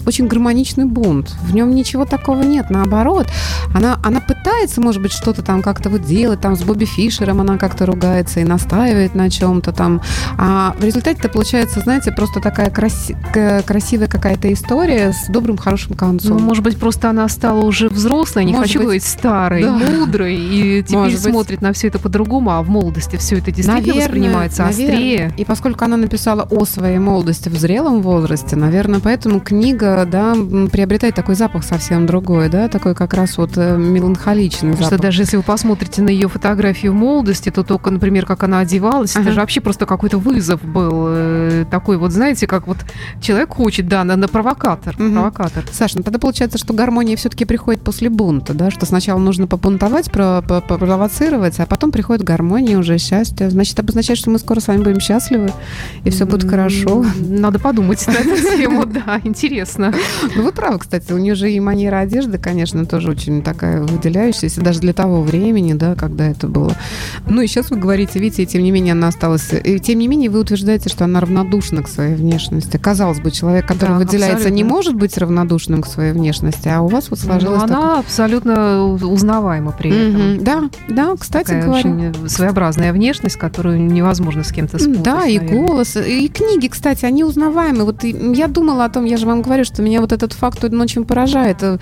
очень 0.07 0.27
гармоничный 0.27 0.87
бунт. 0.87 1.37
В 1.43 1.55
нем 1.55 1.75
ничего 1.75 2.07
такого 2.07 2.43
нет. 2.43 2.71
Наоборот, 2.71 3.27
она, 3.75 3.99
она 4.03 4.21
пытается, 4.21 4.40
может 4.79 5.03
быть, 5.03 5.13
что-то 5.13 5.43
там 5.43 5.63
как-то 5.63 5.91
вот 5.91 6.03
делать. 6.03 6.41
Там 6.41 6.57
с 6.57 6.63
Бобби 6.63 6.85
Фишером 6.85 7.41
она 7.41 7.59
как-то 7.59 7.87
ругается 7.87 8.41
и 8.41 8.45
настаивает 8.45 9.15
на 9.15 9.31
чем-то 9.31 9.73
там. 9.73 10.01
А 10.39 10.75
в 10.79 10.85
результате 10.85 11.19
это 11.19 11.29
получается, 11.29 11.81
знаете, 11.81 12.13
просто 12.13 12.41
такая 12.41 12.71
краси- 12.71 13.17
красивая 13.63 14.09
какая-то 14.09 14.53
история 14.53 15.13
с 15.13 15.29
добрым, 15.29 15.57
хорошим 15.57 15.95
концом. 15.95 16.39
Ну, 16.39 16.45
может 16.45 16.65
быть, 16.65 16.79
просто 16.79 17.11
она 17.11 17.29
стала 17.29 17.61
уже 17.61 17.89
взрослой, 17.89 18.45
не 18.45 18.53
может 18.53 18.67
хочу 18.69 18.79
быть, 18.79 18.85
говорить 18.85 19.05
старой, 19.05 19.63
да. 19.63 19.73
мудрой, 19.73 20.37
и 20.37 20.83
теперь 20.83 20.99
может 20.99 21.21
смотрит 21.21 21.59
быть. 21.59 21.63
на 21.63 21.73
все 21.73 21.89
это 21.89 21.99
по-другому, 21.99 22.51
а 22.51 22.63
в 22.63 22.69
молодости 22.69 23.17
все 23.17 23.39
это 23.39 23.53
действительно 23.53 23.81
наверное, 23.81 24.03
воспринимается 24.03 24.63
наверное. 24.65 24.95
острее. 24.95 25.35
И 25.37 25.45
поскольку 25.45 25.85
она 25.85 25.97
написала 25.97 26.43
о 26.51 26.65
своей 26.65 26.99
молодости 26.99 27.49
в 27.49 27.57
зрелом 27.57 28.03
возрасте, 28.03 28.57
наверное, 28.57 29.01
поэтому 29.01 29.41
книга, 29.41 30.07
да, 30.11 30.35
приобретает 30.71 31.15
такой 31.15 31.35
запах 31.35 31.65
совсем 31.65 32.07
другой, 32.07 32.49
да, 32.49 32.69
такой 32.69 32.95
как 32.95 33.15
раз 33.15 33.37
вот 33.37 33.57
э, 33.57 33.77
меланхоличный 34.31 34.73
запах. 34.73 34.87
Что 34.87 34.99
даже 34.99 35.23
если 35.23 35.37
вы 35.37 35.43
посмотрите 35.43 36.03
на 36.03 36.09
ее 36.09 36.29
фотографию 36.29 36.95
молодости, 36.95 37.51
то 37.51 37.63
только, 37.63 37.91
например, 37.91 38.27
как 38.27 38.43
она 38.43 38.61
одевалась, 38.61 39.15
ага. 39.17 39.23
это 39.23 39.33
же 39.33 39.41
вообще 39.41 39.61
просто 39.61 39.87
какой-то 39.87 40.19
вызов 40.19 40.63
был. 40.65 41.07
Э, 41.09 41.65
такой 41.71 41.97
вот, 41.97 42.13
знаете, 42.13 42.47
как 42.47 42.67
вот 42.67 42.79
человек 43.21 43.51
хочет, 43.55 43.89
да, 43.89 44.05
на, 44.05 44.17
на 44.17 44.29
провокатор. 44.29 44.95
Угу. 44.99 45.13
провокатор. 45.13 45.65
Саша, 45.73 45.99
ну 45.99 46.03
тогда 46.03 46.19
получается, 46.19 46.59
что 46.59 46.75
гармония 46.75 47.17
все-таки 47.17 47.45
приходит 47.45 47.83
после 47.83 48.09
бунта, 48.09 48.55
да, 48.55 48.71
что 48.71 48.87
сначала 48.87 49.19
нужно 49.19 49.47
побунтовать, 49.47 50.11
провоцировать, 50.11 51.61
а 51.61 51.67
потом 51.67 51.93
приходит 51.93 52.25
гармония, 52.25 52.79
уже 52.79 52.99
счастье. 52.99 53.51
Значит, 53.51 53.79
обозначает, 53.79 54.19
что 54.19 54.31
мы 54.31 54.39
скоро 54.39 54.61
с 54.61 54.69
вами 54.69 54.83
будем 54.83 55.01
счастливы, 55.01 55.51
и 56.05 56.11
все 56.11 56.27
будет 56.27 56.49
хорошо. 56.49 57.05
Надо 57.21 57.59
подумать 57.59 58.07
на 58.07 58.13
эту 58.13 58.37
тему, 58.57 58.87
да, 58.87 59.21
интересно. 59.25 59.93
Ну, 60.35 60.43
вы 60.43 60.53
правы 60.53 60.79
кстати, 60.79 61.13
у 61.13 61.19
нее 61.19 61.35
же 61.35 61.51
и 61.51 61.61
манера 61.61 61.99
одежды, 61.99 62.39
конечно, 62.39 62.87
тоже 62.87 63.11
очень 63.11 63.43
такая 63.43 63.83
выделяющаяся, 64.21 64.61
даже 64.61 64.81
для 64.81 64.93
того 64.93 65.23
времени, 65.23 65.73
да, 65.73 65.95
когда 65.95 66.27
это 66.29 66.47
было. 66.47 66.75
Ну 67.29 67.41
и 67.41 67.47
сейчас 67.47 67.71
вы 67.71 67.77
говорите, 67.77 68.19
видите, 68.19 68.43
и 68.43 68.47
тем 68.47 68.63
не 68.63 68.71
менее 68.71 68.93
она 68.93 69.09
осталась... 69.09 69.53
И 69.53 69.79
тем 69.81 69.99
не 69.99 70.09
менее 70.09 70.31
вы 70.31 70.41
утверждаете, 70.41 70.89
что 70.89 71.05
она 71.05 71.21
равнодушна 71.21 71.83
к 71.83 71.89
своей 71.89 72.15
внешности. 72.15 72.77
Казалось 72.77 73.21
бы, 73.21 73.31
человек, 73.31 73.67
который 73.67 73.91
да, 73.91 73.99
выделяется, 73.99 74.37
абсолютно. 74.37 74.57
не 74.57 74.65
может 74.65 74.95
быть 74.95 75.17
равнодушным 75.17 75.83
к 75.83 75.87
своей 75.87 76.13
внешности, 76.13 76.69
а 76.69 76.83
у 76.83 76.89
вас 76.89 77.11
вот 77.11 77.19
сложилось... 77.19 77.63
Но 77.63 77.65
она 77.65 77.99
абсолютно 77.99 78.85
узнаваема 78.93 79.73
при 79.73 79.91
этом. 79.91 80.21
Mm-hmm. 80.21 80.43
Да, 80.43 80.71
да, 80.89 81.17
кстати 81.19 81.47
Такая 81.47 81.65
говоря. 81.65 81.81
очень 81.81 82.29
своеобразная 82.29 82.93
внешность, 82.93 83.37
которую 83.37 83.83
невозможно 83.83 84.45
с 84.45 84.53
кем-то 84.53 84.79
спутать. 84.79 85.03
Да, 85.03 85.27
и 85.27 85.39
наверное. 85.39 85.67
голос, 85.67 85.97
и 85.97 86.29
книги, 86.29 86.69
кстати, 86.69 87.05
они 87.05 87.25
узнаваемы. 87.25 87.85
Вот 87.85 88.05
я 88.05 88.49
думала 88.49 88.85
о 88.85 88.89
том, 88.89 89.05
я 89.05 89.17
же 89.17 89.27
вам 89.27 89.43
говорю, 89.43 89.65
что 89.65 89.83
меня 89.83 90.01
вот 90.01 90.13
этот 90.13 90.33
факт 90.33 90.63
он 90.65 90.81
очень 90.81 91.05
поражает. 91.05 91.63
Э, 91.63 91.79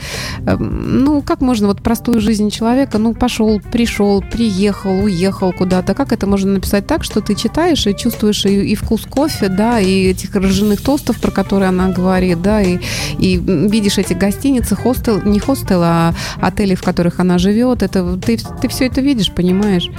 эм, 0.46 1.05
ну, 1.05 1.22
как 1.22 1.40
можно 1.40 1.66
вот 1.66 1.83
простую 1.83 2.20
жизнь 2.20 2.27
человека, 2.34 2.98
ну, 2.98 3.14
пошел, 3.14 3.60
пришел, 3.60 4.22
приехал, 4.22 5.04
уехал 5.04 5.52
куда-то, 5.52 5.94
как 5.94 6.12
это 6.12 6.26
можно 6.26 6.52
написать 6.52 6.86
так, 6.86 7.04
что 7.04 7.20
ты 7.20 7.34
читаешь 7.34 7.86
и 7.86 7.96
чувствуешь 7.96 8.44
и, 8.44 8.72
и 8.72 8.74
вкус 8.74 9.06
кофе, 9.06 9.48
да, 9.48 9.80
и 9.80 10.04
этих 10.04 10.34
ржаных 10.34 10.80
тостов, 10.80 11.20
про 11.20 11.30
которые 11.30 11.70
она 11.70 11.88
говорит, 11.88 12.42
да, 12.42 12.60
и, 12.60 12.78
и 13.18 13.36
видишь 13.36 13.98
эти 13.98 14.12
гостиницы, 14.12 14.76
хостел, 14.76 15.22
не 15.22 15.40
хостел, 15.40 15.80
а 15.82 16.14
отели, 16.40 16.74
в 16.74 16.82
которых 16.82 17.20
она 17.20 17.38
живет, 17.38 17.82
это 17.82 18.16
ты, 18.16 18.38
ты 18.60 18.68
все 18.68 18.86
это 18.86 19.00
видишь, 19.00 19.32
понимаешь? 19.32 19.90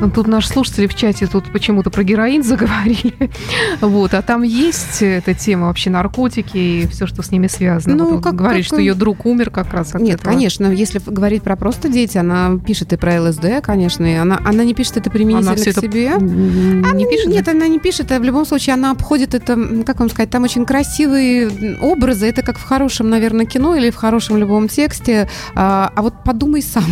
Ну, 0.00 0.10
тут 0.10 0.28
наши 0.28 0.48
слушатели 0.48 0.86
в 0.86 0.94
чате 0.94 1.26
тут 1.26 1.50
почему-то 1.50 1.90
про 1.90 2.04
героин 2.04 2.42
заговорили. 2.42 3.14
Вот, 3.80 4.14
а 4.14 4.22
там 4.22 4.42
есть 4.42 5.02
эта 5.02 5.34
тема 5.34 5.66
вообще 5.66 5.90
наркотики 5.90 6.56
и 6.56 6.86
все, 6.86 7.06
что 7.06 7.22
с 7.22 7.30
ними 7.30 7.46
связано. 7.46 7.96
Ну, 7.96 8.14
вот 8.14 8.24
как, 8.24 8.34
говорит, 8.34 8.64
как... 8.64 8.66
что 8.66 8.76
ее 8.76 8.94
друг 8.94 9.26
умер 9.26 9.50
как 9.50 9.72
раз 9.72 9.94
от 9.94 10.00
Нет, 10.00 10.20
этого. 10.20 10.32
конечно, 10.32 10.66
если 10.66 11.00
говорить 11.04 11.42
про 11.42 11.56
просто 11.68 11.90
дети. 11.90 12.16
Она 12.16 12.58
пишет 12.58 12.94
и 12.94 12.96
про 12.96 13.20
ЛСД, 13.20 13.60
конечно, 13.62 14.06
и 14.06 14.14
она, 14.14 14.40
она 14.42 14.64
не 14.64 14.72
пишет 14.72 14.96
это 14.96 15.10
применительно 15.10 15.52
Она 15.52 15.60
к 15.60 15.74
себе. 15.74 16.12
Не 16.18 17.06
пишет? 17.06 17.26
Нет, 17.26 17.46
она 17.46 17.68
не 17.68 17.78
пишет, 17.78 18.10
а 18.10 18.18
в 18.18 18.24
любом 18.24 18.46
случае 18.46 18.72
она 18.72 18.90
обходит 18.90 19.34
это, 19.34 19.84
как 19.84 20.00
вам 20.00 20.08
сказать, 20.08 20.30
там 20.30 20.44
очень 20.44 20.64
красивые 20.64 21.76
образы, 21.82 22.26
это 22.26 22.42
как 22.42 22.58
в 22.58 22.64
хорошем, 22.64 23.10
наверное, 23.10 23.44
кино 23.44 23.76
или 23.76 23.90
в 23.90 23.96
хорошем 23.96 24.38
любом 24.38 24.68
тексте. 24.68 25.28
А, 25.54 25.92
а 25.94 26.00
вот 26.00 26.14
подумай 26.24 26.62
сам, 26.62 26.84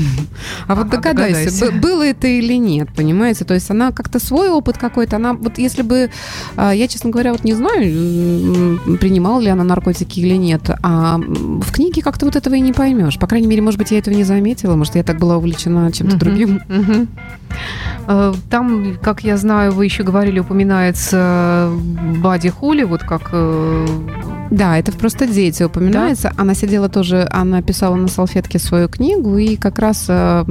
а 0.68 0.74
вот 0.74 0.88
Ага, 0.88 0.96
догадайся, 0.96 1.50
догадайся. 1.50 1.80
было 1.80 2.02
это 2.02 2.26
или 2.26 2.58
нет, 2.58 2.88
понимаете? 2.94 3.46
То 3.46 3.54
есть 3.54 3.70
она 3.70 3.92
как-то 3.92 4.18
свой 4.18 4.50
опыт 4.50 4.76
какой-то, 4.76 5.16
она 5.16 5.32
вот 5.32 5.56
если 5.56 5.80
бы, 5.80 6.10
а, 6.56 6.74
я, 6.74 6.86
честно 6.86 7.08
говоря, 7.08 7.32
вот 7.32 7.44
не 7.44 7.54
знаю, 7.54 8.78
принимала 9.00 9.40
ли 9.40 9.48
она 9.48 9.64
наркотики 9.64 10.20
или 10.20 10.36
нет, 10.36 10.70
а 10.82 11.16
в 11.18 11.72
книге 11.72 12.02
как-то 12.02 12.26
вот 12.26 12.36
этого 12.36 12.54
и 12.54 12.60
не 12.60 12.74
поймешь. 12.74 13.18
По 13.18 13.26
крайней 13.26 13.46
мере, 13.46 13.62
может 13.62 13.78
быть, 13.78 13.90
я 13.90 13.98
этого 13.98 14.14
не 14.14 14.24
заметила, 14.24 14.65
может, 14.74 14.96
я 14.96 15.02
так 15.04 15.18
была 15.18 15.36
увлечена 15.36 15.92
чем-то 15.92 16.16
Мгм, 16.16 16.18
другим. 16.18 16.60
Э, 18.08 18.34
Там, 18.50 18.96
как 19.02 19.22
я 19.24 19.36
знаю, 19.36 19.72
вы 19.72 19.84
еще 19.84 20.02
говорили, 20.02 20.40
упоминается 20.40 21.70
Бади 22.22 22.48
Холли, 22.50 22.84
вот 22.84 23.02
как 23.02 23.30
э, 23.32 23.86
Да, 24.50 24.78
это 24.78 24.92
просто 24.92 25.26
дети 25.26 25.62
упоминается. 25.62 26.32
Она 26.36 26.54
сидела 26.54 26.88
тоже, 26.88 27.26
она 27.30 27.62
писала 27.62 27.96
на 27.96 28.08
салфетке 28.08 28.58
свою 28.58 28.88
книгу, 28.88 29.36
и 29.38 29.56
как 29.56 29.78
раз 29.78 30.06
э, 30.08 30.44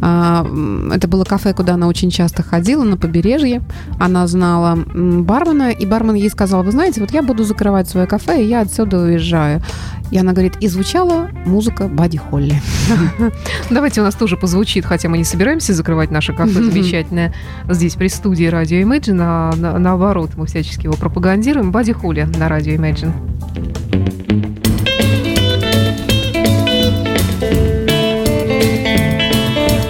м, 0.00 0.92
это 0.92 1.08
было 1.08 1.24
кафе, 1.24 1.52
куда 1.54 1.74
она 1.74 1.86
очень 1.86 2.10
часто 2.10 2.42
ходила, 2.42 2.84
на 2.84 2.96
побережье. 2.96 3.62
Она 3.98 4.26
знала 4.26 4.76
бармена, 4.94 5.70
и 5.70 5.86
бармен 5.86 6.14
ей 6.14 6.30
сказал, 6.30 6.62
вы 6.62 6.72
знаете, 6.72 7.00
вот 7.00 7.10
я 7.12 7.22
буду 7.22 7.44
закрывать 7.44 7.88
свое 7.88 8.06
кафе, 8.06 8.42
и 8.42 8.46
я 8.48 8.60
отсюда 8.62 8.98
уезжаю. 8.98 9.60
И 10.10 10.18
она 10.18 10.32
говорит, 10.32 10.52
и 10.60 10.68
звучала 10.68 11.28
музыка 11.46 11.88
Бади 11.88 12.18
Холли. 12.18 12.60
Давайте 13.70 14.00
у 14.00 14.04
нас 14.04 14.14
тоже 14.14 14.36
позвучит, 14.36 14.84
хотя 14.84 15.08
мы 15.08 15.18
не 15.18 15.24
собираемся 15.24 15.72
закрывать 15.72 16.10
наше 16.10 16.32
кафе 16.32 16.62
замечательное 16.62 17.34
здесь 17.68 17.94
при 17.94 18.08
студии 18.08 18.44
радио 18.44 18.78
Imagine, 18.78 19.18
а 19.20 19.54
на- 19.56 19.78
наоборот, 19.78 20.32
мы 20.36 20.46
всячески 20.46 20.84
его 20.84 20.94
пропагандируем. 20.94 21.72
Бади 21.72 21.92
Хули 21.92 22.28
на 22.38 22.48
радио 22.48 22.74
Imagine. 22.74 23.12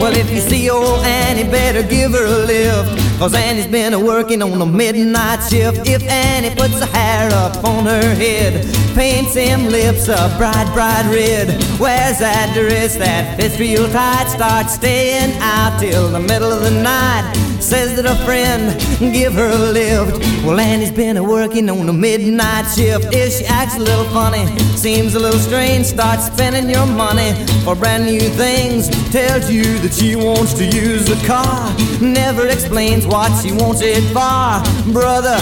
Well, 0.00 0.14
if 0.16 0.30
you 0.30 0.40
see 0.40 0.68
old 0.70 1.04
Annie, 1.04 1.50
better 1.50 1.82
give 1.82 2.12
her 2.12 2.26
a 2.26 2.46
lift. 2.46 3.18
Cause 3.18 3.34
Annie's 3.34 3.66
been 3.66 3.94
a 3.94 3.98
working 3.98 4.42
on 4.42 4.60
a 4.60 4.66
midnight 4.66 5.40
shift. 5.48 5.88
If 5.88 6.02
Annie 6.02 6.54
puts 6.54 6.80
her 6.80 6.86
hair 6.86 7.30
up 7.32 7.64
on 7.64 7.86
her 7.86 8.14
head, 8.14 8.64
paints 8.94 9.34
them 9.34 9.66
lips 9.68 10.08
a 10.08 10.34
bright, 10.36 10.68
bright 10.74 11.06
red, 11.08 11.48
wears 11.80 12.18
that 12.18 12.52
dress 12.54 12.96
that 12.96 13.40
fits 13.40 13.58
real 13.58 13.88
tight, 13.90 14.28
starts 14.28 14.74
staying 14.74 15.32
out 15.40 15.78
till 15.80 16.08
the 16.08 16.20
middle 16.20 16.52
of 16.52 16.62
the 16.62 16.82
night. 16.82 17.43
Says 17.64 17.94
that 17.96 18.04
a 18.04 18.14
friend 18.26 18.78
give 19.14 19.32
her 19.32 19.48
a 19.48 19.72
lift. 19.72 20.18
Well, 20.44 20.60
Annie's 20.60 20.90
been 20.90 21.16
a 21.16 21.22
working 21.24 21.70
on 21.70 21.86
the 21.86 21.94
midnight 21.94 22.66
shift. 22.76 23.06
If 23.14 23.32
she 23.32 23.46
acts 23.46 23.76
a 23.76 23.80
little 23.80 24.04
funny, 24.10 24.44
seems 24.76 25.14
a 25.14 25.18
little 25.18 25.40
strange, 25.40 25.86
starts 25.86 26.26
spending 26.26 26.68
your 26.68 26.84
money 26.84 27.32
for 27.64 27.74
brand 27.74 28.04
new 28.04 28.20
things. 28.20 28.90
Tells 29.10 29.50
you 29.50 29.64
that 29.78 29.94
she 29.94 30.14
wants 30.14 30.52
to 30.54 30.64
use 30.66 31.06
the 31.06 31.16
car. 31.26 31.74
Never 32.02 32.46
explains 32.48 33.06
what 33.06 33.32
she 33.42 33.50
wants 33.50 33.80
it 33.82 34.02
for. 34.08 34.92
Brother, 34.92 35.38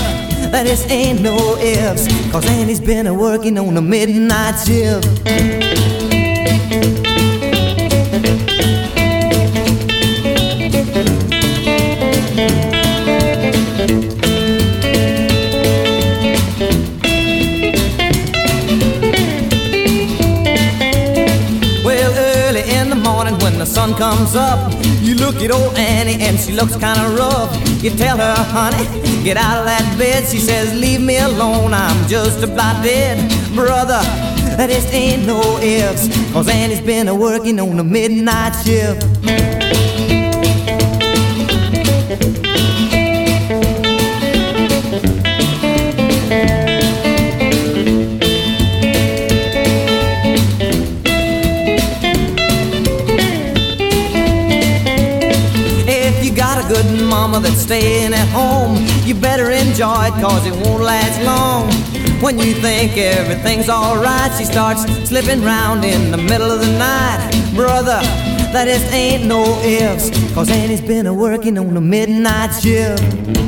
that 0.52 0.62
this 0.62 0.88
ain't 0.92 1.22
no 1.22 1.56
ifs. 1.58 2.06
Cause 2.30 2.46
Annie's 2.46 2.80
been 2.80 3.08
a 3.08 3.12
working 3.12 3.58
on 3.58 3.74
the 3.74 3.82
midnight 3.82 4.54
shift. 4.64 5.08
Comes 24.02 24.34
up, 24.34 24.58
you 25.00 25.14
look 25.14 25.36
at 25.36 25.52
old 25.52 25.78
Annie 25.78 26.20
and 26.24 26.36
she 26.36 26.50
looks 26.50 26.72
kinda 26.72 27.14
rough. 27.16 27.50
You 27.84 27.90
tell 27.90 28.16
her, 28.16 28.34
honey, 28.50 28.84
get 29.22 29.36
out 29.36 29.58
of 29.60 29.66
that 29.66 29.94
bed. 29.96 30.26
She 30.26 30.38
says, 30.38 30.74
leave 30.74 31.00
me 31.00 31.18
alone, 31.18 31.72
I'm 31.72 32.08
just 32.08 32.42
about 32.42 32.82
dead. 32.82 33.16
Brother, 33.54 34.02
that 34.56 34.70
ain't 34.92 35.24
no 35.24 35.40
ifs. 35.60 36.08
Cause 36.32 36.48
Annie's 36.48 36.80
been 36.80 37.06
a 37.06 37.14
working 37.14 37.60
on 37.60 37.76
the 37.76 37.84
midnight 37.84 38.54
shift. 38.64 39.06
Mama 57.12 57.40
that's 57.40 57.60
staying 57.60 58.14
at 58.14 58.28
home, 58.28 58.74
you 59.04 59.14
better 59.14 59.50
enjoy 59.50 60.06
it 60.06 60.14
cause 60.24 60.46
it 60.46 60.54
won't 60.64 60.82
last 60.82 61.18
long. 61.30 61.68
When 62.22 62.38
you 62.38 62.54
think 62.54 62.96
everything's 62.96 63.68
alright, 63.68 64.32
she 64.38 64.46
starts 64.46 64.82
slipping 65.10 65.42
round 65.42 65.84
in 65.84 66.10
the 66.10 66.16
middle 66.16 66.50
of 66.50 66.60
the 66.60 66.72
night. 66.78 67.20
Brother, 67.54 68.00
that 68.54 68.64
just 68.66 68.90
ain't 68.94 69.26
no 69.26 69.42
ifs, 69.62 70.08
cause 70.32 70.50
Annie's 70.50 70.80
been 70.80 71.06
a 71.06 71.12
working 71.12 71.58
on 71.58 71.74
the 71.74 71.82
midnight 71.82 72.52
shift. 72.62 73.41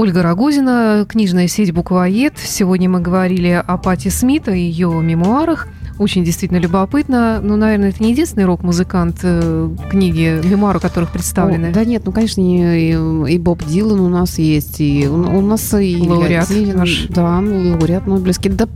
Ольга 0.00 0.22
Рогозина, 0.22 1.04
книжная 1.06 1.46
сеть 1.46 1.74
«Буквоед». 1.74 2.32
Сегодня 2.38 2.88
мы 2.88 3.00
говорили 3.00 3.62
о 3.66 3.76
Пати 3.76 4.08
Смит, 4.08 4.48
о 4.48 4.52
ее 4.52 4.88
мемуарах. 4.88 5.68
Очень 6.00 6.24
действительно 6.24 6.56
любопытно. 6.56 7.40
Ну, 7.42 7.56
наверное, 7.56 7.90
это 7.90 8.02
не 8.02 8.12
единственный 8.12 8.46
рок-музыкант, 8.46 9.18
э, 9.22 9.68
книги, 9.90 10.40
мемуары 10.42 10.80
которых 10.80 11.12
представлены. 11.12 11.66
О, 11.66 11.72
да 11.74 11.84
нет, 11.84 12.04
ну, 12.06 12.12
конечно, 12.12 12.40
и, 12.40 13.34
и 13.34 13.38
Боб 13.38 13.62
Дилан 13.62 14.00
у 14.00 14.08
нас 14.08 14.38
есть, 14.38 14.80
и 14.80 15.06
у, 15.06 15.16
у 15.16 15.42
нас 15.42 15.74
и 15.74 15.98
Лауреат 16.08 16.48
Зилин, 16.48 16.78
наш. 16.78 17.06
Да, 17.10 17.40
лауреат 17.40 18.06
Нобелевский. 18.06 18.50
Да, 18.50 18.66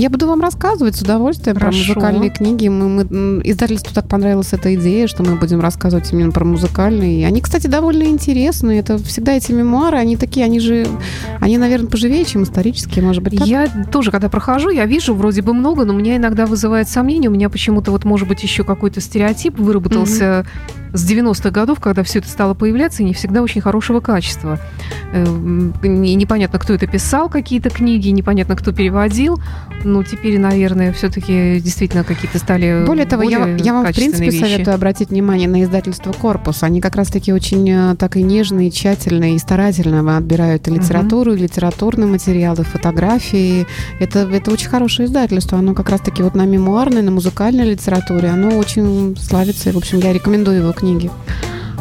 я 0.00 0.10
буду 0.10 0.26
вам 0.26 0.40
рассказывать 0.40 0.96
с 0.96 1.02
удовольствием 1.02 1.56
Хорошо. 1.56 1.78
про 1.78 2.00
музыкальные 2.00 2.30
книги. 2.30 2.66
Мы, 2.66 3.04
мы- 3.04 3.40
издательству 3.44 3.94
так 3.94 4.08
понравилась 4.08 4.52
эта 4.52 4.74
идея, 4.74 5.06
что 5.06 5.22
мы 5.22 5.36
будем 5.36 5.60
рассказывать 5.60 6.12
именно 6.12 6.32
про 6.32 6.44
музыкальные. 6.44 7.24
Они, 7.24 7.40
кстати, 7.40 7.68
довольно 7.68 8.02
интересные. 8.02 8.80
Это 8.80 8.98
всегда 8.98 9.34
эти 9.34 9.52
мемуары, 9.52 9.98
они 9.98 10.16
такие, 10.16 10.44
они 10.44 10.58
же, 10.58 10.88
они, 11.38 11.56
наверное, 11.56 11.88
поживее, 11.88 12.24
чем 12.24 12.42
исторические, 12.42 13.04
может 13.04 13.22
быть, 13.22 13.38
так? 13.38 13.46
Я 13.46 13.68
тоже, 13.92 14.10
когда 14.10 14.28
прохожу, 14.28 14.70
я 14.70 14.86
вижу 14.86 15.14
вроде 15.14 15.42
бы 15.42 15.54
много, 15.54 15.84
но 15.84 15.92
меня 15.92 16.16
иногда 16.16 16.31
вызывает 16.46 16.88
сомнение. 16.88 17.30
У 17.30 17.34
меня 17.34 17.48
почему-то 17.48 17.90
вот, 17.90 18.04
может 18.04 18.28
быть, 18.28 18.42
еще 18.42 18.64
какой-то 18.64 19.00
стереотип 19.00 19.58
выработался 19.58 20.46
с 20.92 21.10
90-х 21.10 21.50
годов, 21.50 21.80
когда 21.80 22.02
все 22.02 22.18
это 22.18 22.28
стало 22.28 22.54
появляться, 22.54 23.02
и 23.02 23.06
не 23.06 23.14
всегда 23.14 23.42
очень 23.42 23.60
хорошего 23.60 24.00
качества. 24.00 24.58
Э, 25.12 25.24
Непонятно, 25.82 26.58
кто 26.58 26.74
это 26.74 26.86
писал, 26.86 27.28
какие-то 27.28 27.70
книги, 27.70 28.08
непонятно, 28.08 28.56
кто 28.56 28.72
переводил. 28.72 29.40
Ну, 29.84 30.02
теперь, 30.04 30.38
наверное, 30.38 30.92
все-таки 30.92 31.60
действительно 31.60 32.04
какие-то 32.04 32.38
стали 32.38 32.84
Более 32.86 33.06
того, 33.06 33.22
я, 33.22 33.40
более 33.40 33.56
я 33.58 33.72
вам, 33.72 33.86
в 33.86 33.94
принципе, 33.94 34.26
вещи. 34.26 34.40
советую 34.40 34.74
обратить 34.74 35.10
внимание 35.10 35.48
на 35.48 35.62
издательство 35.62 36.12
«Корпус». 36.12 36.62
Они 36.62 36.80
как 36.80 36.96
раз-таки 36.96 37.32
очень 37.32 37.68
э, 37.70 37.96
так 37.96 38.16
и 38.16 38.22
нежно, 38.22 38.66
и 38.66 38.70
тщательно, 38.70 39.34
и 39.34 39.38
старательно 39.38 40.16
отбирают 40.16 40.68
и 40.68 40.70
литературу, 40.70 41.32
и 41.34 41.38
литературные 41.38 42.06
материалы, 42.06 42.64
фотографии. 42.64 43.66
Это, 43.98 44.20
это 44.20 44.50
очень 44.50 44.68
хорошее 44.68 45.08
издательство. 45.08 45.58
Оно 45.58 45.74
как 45.74 45.88
раз-таки 45.88 46.22
вот 46.22 46.34
на 46.34 46.44
мемуарной, 46.46 47.02
на 47.02 47.10
музыкальной 47.10 47.70
литературе. 47.70 48.28
Оно 48.28 48.56
очень 48.56 49.16
славится. 49.16 49.70
И, 49.70 49.72
в 49.72 49.76
общем, 49.78 49.98
я 49.98 50.12
рекомендую 50.12 50.58
его 50.58 50.72
книги. 50.82 51.12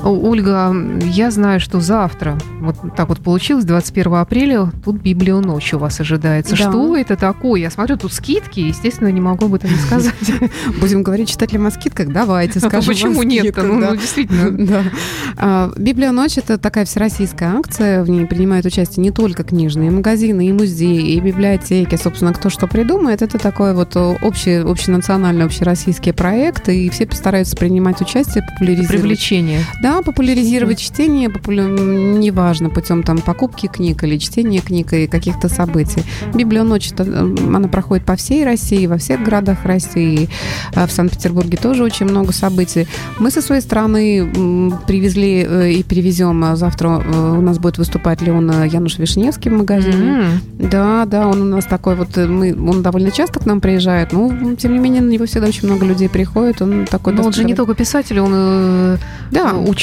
Ольга, 0.04 0.74
я 1.04 1.32
знаю, 1.32 1.60
что 1.60 1.80
завтра, 1.80 2.38
вот 2.60 2.76
так 2.96 3.10
вот 3.10 3.20
получилось, 3.20 3.66
21 3.66 4.14
апреля, 4.16 4.72
тут 4.84 4.98
Библия 4.98 5.36
ночь 5.36 5.74
у 5.74 5.78
вас 5.78 6.00
ожидается. 6.00 6.56
Да. 6.56 6.70
Что 6.70 6.98
это 6.98 7.16
такое? 7.16 7.62
Я 7.62 7.70
смотрю, 7.70 7.98
тут 7.98 8.14
скидки, 8.14 8.60
естественно, 8.60 9.10
не 9.10 9.22
могу 9.22 9.46
об 9.46 9.56
этом 9.56 9.70
не 9.72 9.78
сказать. 9.78 10.14
Будем 10.80 11.04
говорить 11.04 11.30
читателям 11.30 11.68
о 11.68 11.72
скидках? 11.72 12.12
Давайте 12.12 12.60
а 12.60 12.68
скажем 12.68 12.94
Почему 12.94 13.24
нет? 13.24 13.56
Ну, 13.58 13.80
ну, 13.80 13.96
действительно. 13.96 14.84
А, 15.38 15.72
Библия 15.76 16.12
ночь– 16.12 16.38
это 16.38 16.58
такая 16.58 16.86
всероссийская 16.86 17.56
акция, 17.58 18.04
в 18.04 18.10
ней 18.10 18.26
принимают 18.26 18.66
участие 18.66 19.02
не 19.02 19.12
только 19.12 19.44
книжные 19.44 19.90
магазины, 19.90 20.48
и 20.48 20.52
музеи, 20.52 21.14
и 21.14 21.20
библиотеки, 21.20 21.96
собственно, 21.96 22.34
кто 22.34 22.50
что 22.50 22.68
придумает, 22.68 23.22
это 23.22 23.40
такой 23.40 23.74
вот 23.74 23.96
общий, 23.96 24.58
общенациональный, 24.58 25.46
общероссийский 25.46 26.14
проект, 26.14 26.70
и 26.70 26.90
все 26.90 27.08
постараются 27.08 27.56
принимать 27.56 28.02
участие, 28.02 28.44
популяризировать. 28.44 29.02
Привлечение. 29.02 29.62
Да, 29.82 29.91
да, 29.92 30.02
популяризировать 30.02 30.80
чтение, 30.80 31.30
популя... 31.30 31.64
неважно, 31.64 32.70
путем 32.70 33.04
там 33.04 33.18
покупки 33.18 33.68
книг 33.68 34.04
или 34.04 34.18
чтения 34.18 34.62
книг 34.62 34.94
и 34.94 35.08
каких-то 35.08 35.50
событий. 35.50 36.04
Библия 36.34 36.64
ночь, 36.64 36.92
она 36.98 37.68
проходит 37.68 38.06
по 38.06 38.16
всей 38.16 38.46
России, 38.46 38.88
во 38.88 38.98
всех 38.98 39.22
городах 39.22 39.66
России. 39.66 40.30
А 40.74 40.88
в 40.88 40.92
Санкт-Петербурге 40.92 41.58
тоже 41.58 41.84
очень 41.84 42.06
много 42.06 42.32
событий. 42.32 42.88
Мы 43.20 43.32
со 43.32 43.42
своей 43.42 43.62
стороны 43.62 44.72
привезли 44.88 45.46
э, 45.48 45.72
и 45.72 45.84
привезем 45.84 46.44
а 46.44 46.56
завтра 46.56 47.04
э, 47.04 47.36
у 47.38 47.42
нас 47.42 47.60
будет 47.60 47.78
выступать 47.78 48.22
Леон 48.22 48.50
Януш 48.64 48.98
Вишневский 48.98 49.52
в 49.52 49.56
магазине. 49.56 49.96
Mm-hmm. 49.96 50.70
Да, 50.70 51.06
да, 51.06 51.28
он 51.28 51.42
у 51.42 51.46
нас 51.46 51.66
такой 51.66 51.96
вот, 51.96 52.18
э, 52.18 52.28
мы, 52.28 52.54
он 52.54 52.82
довольно 52.82 53.12
часто 53.12 53.40
к 53.40 53.46
нам 53.46 53.60
приезжает, 53.60 54.14
но 54.14 54.56
тем 54.56 54.74
не 54.74 54.80
менее 54.80 55.02
на 55.02 55.10
него 55.10 55.26
всегда 55.26 55.48
очень 55.48 55.68
много 55.68 55.86
людей 55.86 56.08
приходит. 56.08 56.62
Он 56.62 56.86
такой. 56.86 57.14
Но 57.14 57.24
он 57.24 57.34
же 57.34 57.44
не 57.44 57.56
только 57.56 57.76
писатель, 57.76 58.20
он 58.20 58.98
да 59.32 59.54
ученый. 59.54 59.81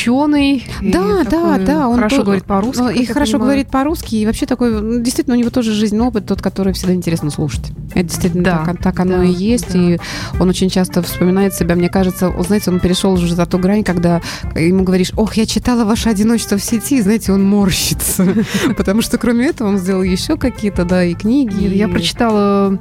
Да, 0.83 1.25
да, 1.25 1.59
да. 1.59 1.89
Он 1.89 1.97
хорошо 1.97 2.23
говорит 2.23 2.45
по-русски. 2.45 2.99
И 2.99 3.07
хорошо 3.07 3.39
говорит 3.39 3.71
по-русски. 3.71 4.17
И 4.17 4.27
вообще 4.27 4.47
такой, 4.47 4.81
ну, 4.81 5.01
действительно, 5.01 5.37
у 5.37 5.39
него 5.39 5.51
тоже 5.51 5.73
жизненный 5.73 6.07
опыт, 6.07 6.27
тот, 6.27 6.43
который 6.43 6.73
всегда 6.73 6.95
интересно 6.95 7.31
слушать. 7.31 7.73
Это 7.95 8.05
действительно 8.09 8.45
да, 8.45 8.63
так, 8.65 8.83
так 8.83 9.01
оно 9.01 9.19
да, 9.19 9.25
и 9.25 9.33
есть. 9.33 9.73
Да. 9.73 9.79
И 9.79 9.99
он 10.39 10.49
очень 10.49 10.71
часто 10.71 11.03
вспоминает 11.03 11.55
себя. 11.55 11.75
Мне 11.75 11.89
кажется, 11.89 12.29
он, 12.29 12.45
знаете, 12.45 12.71
он 12.71 12.81
перешел 12.81 13.13
уже 13.13 13.35
за 13.35 13.47
ту 13.47 13.59
грань, 13.59 13.85
когда 13.85 14.21
ему 14.55 14.85
говоришь, 14.85 15.13
ох, 15.17 15.35
я 15.35 15.47
читала 15.47 15.85
ваше 15.85 16.09
одиночество 16.09 16.59
в 16.59 16.63
сети, 16.63 17.01
знаете, 17.01 17.33
он 17.33 17.45
морщится. 17.45 18.27
Потому 18.77 19.03
что 19.03 19.19
кроме 19.19 19.47
этого 19.47 19.69
он 19.69 19.79
сделал 19.79 20.03
еще 20.03 20.37
какие-то, 20.37 20.85
да, 20.85 21.05
и 21.05 21.15
книги. 21.15 21.65
Я 21.75 21.89
прочитала 21.89 22.79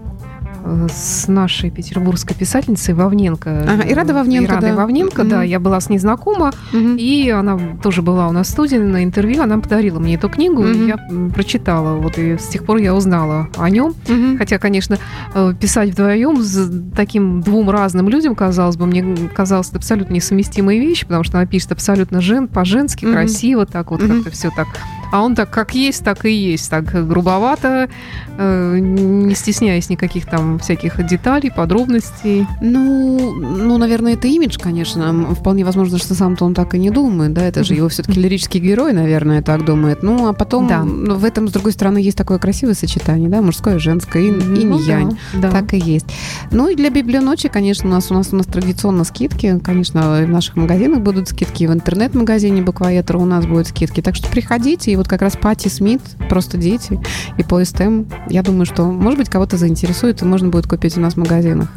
с 0.89 1.27
нашей 1.27 1.71
петербургской 1.71 2.35
писательницей 2.35 2.93
Вовненко. 2.93 3.65
Ага, 3.67 3.83
Ирада 3.89 4.13
Вовненко, 4.13 4.53
Ирадой 4.53 4.71
да. 4.71 4.75
Вовненко, 4.75 5.21
mm-hmm. 5.21 5.29
да, 5.29 5.43
я 5.43 5.59
была 5.59 5.79
с 5.79 5.89
ней 5.89 5.97
знакома, 5.97 6.51
mm-hmm. 6.73 6.97
и 6.97 7.29
она 7.29 7.59
тоже 7.81 8.01
была 8.01 8.27
у 8.27 8.31
нас 8.31 8.47
в 8.47 8.51
студии 8.51 8.77
на 8.77 9.03
интервью, 9.03 9.43
она 9.43 9.57
подарила 9.59 9.99
мне 9.99 10.15
эту 10.15 10.29
книгу, 10.29 10.63
mm-hmm. 10.63 10.83
и 10.83 10.87
я 10.87 11.29
прочитала, 11.33 11.97
вот, 11.97 12.17
и 12.17 12.37
с 12.37 12.47
тех 12.47 12.65
пор 12.65 12.77
я 12.77 12.93
узнала 12.95 13.49
о 13.57 13.69
нем. 13.69 13.93
Mm-hmm. 14.05 14.37
Хотя, 14.37 14.59
конечно, 14.59 14.97
э, 15.33 15.53
писать 15.59 15.91
вдвоем 15.91 16.41
с 16.41 16.71
таким 16.95 17.41
двум 17.41 17.69
разным 17.69 18.09
людям, 18.09 18.35
казалось 18.35 18.77
бы, 18.77 18.85
мне 18.85 19.29
казалось, 19.35 19.69
это 19.69 19.77
абсолютно 19.77 20.13
несовместимые 20.13 20.79
вещи, 20.79 21.05
потому 21.05 21.23
что 21.23 21.37
она 21.37 21.47
пишет 21.47 21.71
абсолютно 21.71 22.21
жен, 22.21 22.47
по-женски, 22.47 23.05
mm-hmm. 23.05 23.13
красиво, 23.13 23.65
так 23.65 23.91
вот, 23.91 24.01
mm-hmm. 24.01 24.15
как-то 24.15 24.31
все 24.31 24.51
так 24.55 24.67
а 25.11 25.21
он 25.21 25.35
так 25.35 25.49
как 25.49 25.75
есть, 25.75 26.03
так 26.03 26.25
и 26.25 26.31
есть. 26.31 26.69
Так 26.69 26.85
грубовато, 27.07 27.89
э, 28.37 28.77
не 28.79 29.35
стесняясь 29.35 29.89
никаких 29.89 30.25
там 30.25 30.59
всяких 30.59 31.05
деталей, 31.05 31.51
подробностей. 31.51 32.45
Ну, 32.61 33.33
ну, 33.33 33.77
наверное, 33.77 34.13
это 34.13 34.27
имидж, 34.27 34.57
конечно. 34.59 35.35
Вполне 35.35 35.63
возможно, 35.63 35.97
что 35.97 36.13
сам-то 36.13 36.45
он 36.45 36.53
так 36.53 36.75
и 36.75 36.79
не 36.79 36.89
думает, 36.89 37.33
да, 37.33 37.43
это 37.43 37.63
же 37.63 37.73
его 37.73 37.89
все-таки 37.89 38.19
лирический 38.19 38.59
герой, 38.59 38.93
наверное, 38.93 39.41
так 39.41 39.65
думает. 39.65 40.03
Ну, 40.03 40.27
а 40.27 40.33
потом 40.33 40.67
да. 40.67 40.83
В 40.83 41.23
этом, 41.23 41.47
с 41.47 41.51
другой 41.51 41.71
стороны, 41.71 41.99
есть 41.99 42.17
такое 42.17 42.37
красивое 42.37 42.73
сочетание, 42.73 43.29
да, 43.29 43.41
мужское 43.41 43.79
женское, 43.79 44.23
и, 44.23 44.31
ну, 44.31 44.79
янь. 44.79 45.17
Да, 45.33 45.51
Так 45.51 45.73
и 45.73 45.77
есть. 45.77 46.07
Ну, 46.51 46.69
и 46.69 46.75
для 46.75 46.89
библионочи, 46.89 47.49
конечно, 47.49 47.89
у 47.89 47.93
нас, 47.93 48.11
у 48.11 48.13
нас, 48.13 48.29
у 48.31 48.35
нас 48.35 48.45
традиционно 48.45 49.03
скидки, 49.03 49.59
конечно, 49.63 50.23
в 50.25 50.29
наших 50.29 50.55
магазинах 50.55 50.99
будут 50.99 51.29
скидки, 51.29 51.65
в 51.65 51.73
интернет-магазине 51.73 52.61
Буквоетра 52.61 53.17
у 53.17 53.25
нас 53.25 53.45
будут 53.45 53.67
скидки, 53.67 54.01
так 54.01 54.15
что 54.15 54.27
приходите, 54.29 54.91
и 54.91 54.96
вот 54.97 55.07
как 55.07 55.21
раз 55.21 55.37
Пати 55.37 55.67
Смит, 55.69 56.01
просто 56.29 56.57
дети, 56.57 56.99
и 57.37 57.43
по 57.43 57.63
СТМ, 57.63 58.03
я 58.29 58.43
думаю, 58.43 58.65
что, 58.65 58.83
может 58.85 59.19
быть, 59.19 59.29
кого-то 59.29 59.57
заинтересует, 59.57 60.21
и 60.21 60.25
можно 60.25 60.49
будет 60.49 60.67
купить 60.67 60.97
у 60.97 60.99
нас 60.99 61.13
в 61.13 61.17
магазинах. 61.17 61.69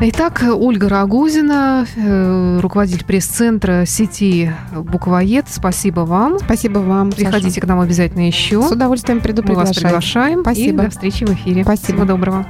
Итак, 0.00 0.44
Ольга 0.54 0.88
Рогозина, 0.88 1.86
э, 1.96 2.58
руководитель 2.60 3.04
пресс-центра 3.04 3.84
сети 3.86 4.52
«Буквоед». 4.74 5.46
Спасибо 5.48 6.00
вам. 6.00 6.38
Спасибо 6.38 6.80
вам. 6.80 7.12
Приходите 7.12 7.50
Саша. 7.50 7.60
к 7.62 7.66
нам 7.66 7.80
обязательно 7.80 8.26
еще. 8.26 8.62
С 8.62 8.70
удовольствием 8.70 9.20
приду, 9.20 9.42
Мы 9.46 9.54
вас 9.54 9.74
приглашаем. 9.74 10.40
Спасибо. 10.42 10.82
И 10.82 10.86
до 10.86 10.90
встречи 10.90 11.24
в 11.24 11.30
эфире. 11.32 11.62
Спасибо. 11.62 11.86
Всего 11.86 12.04
доброго. 12.04 12.46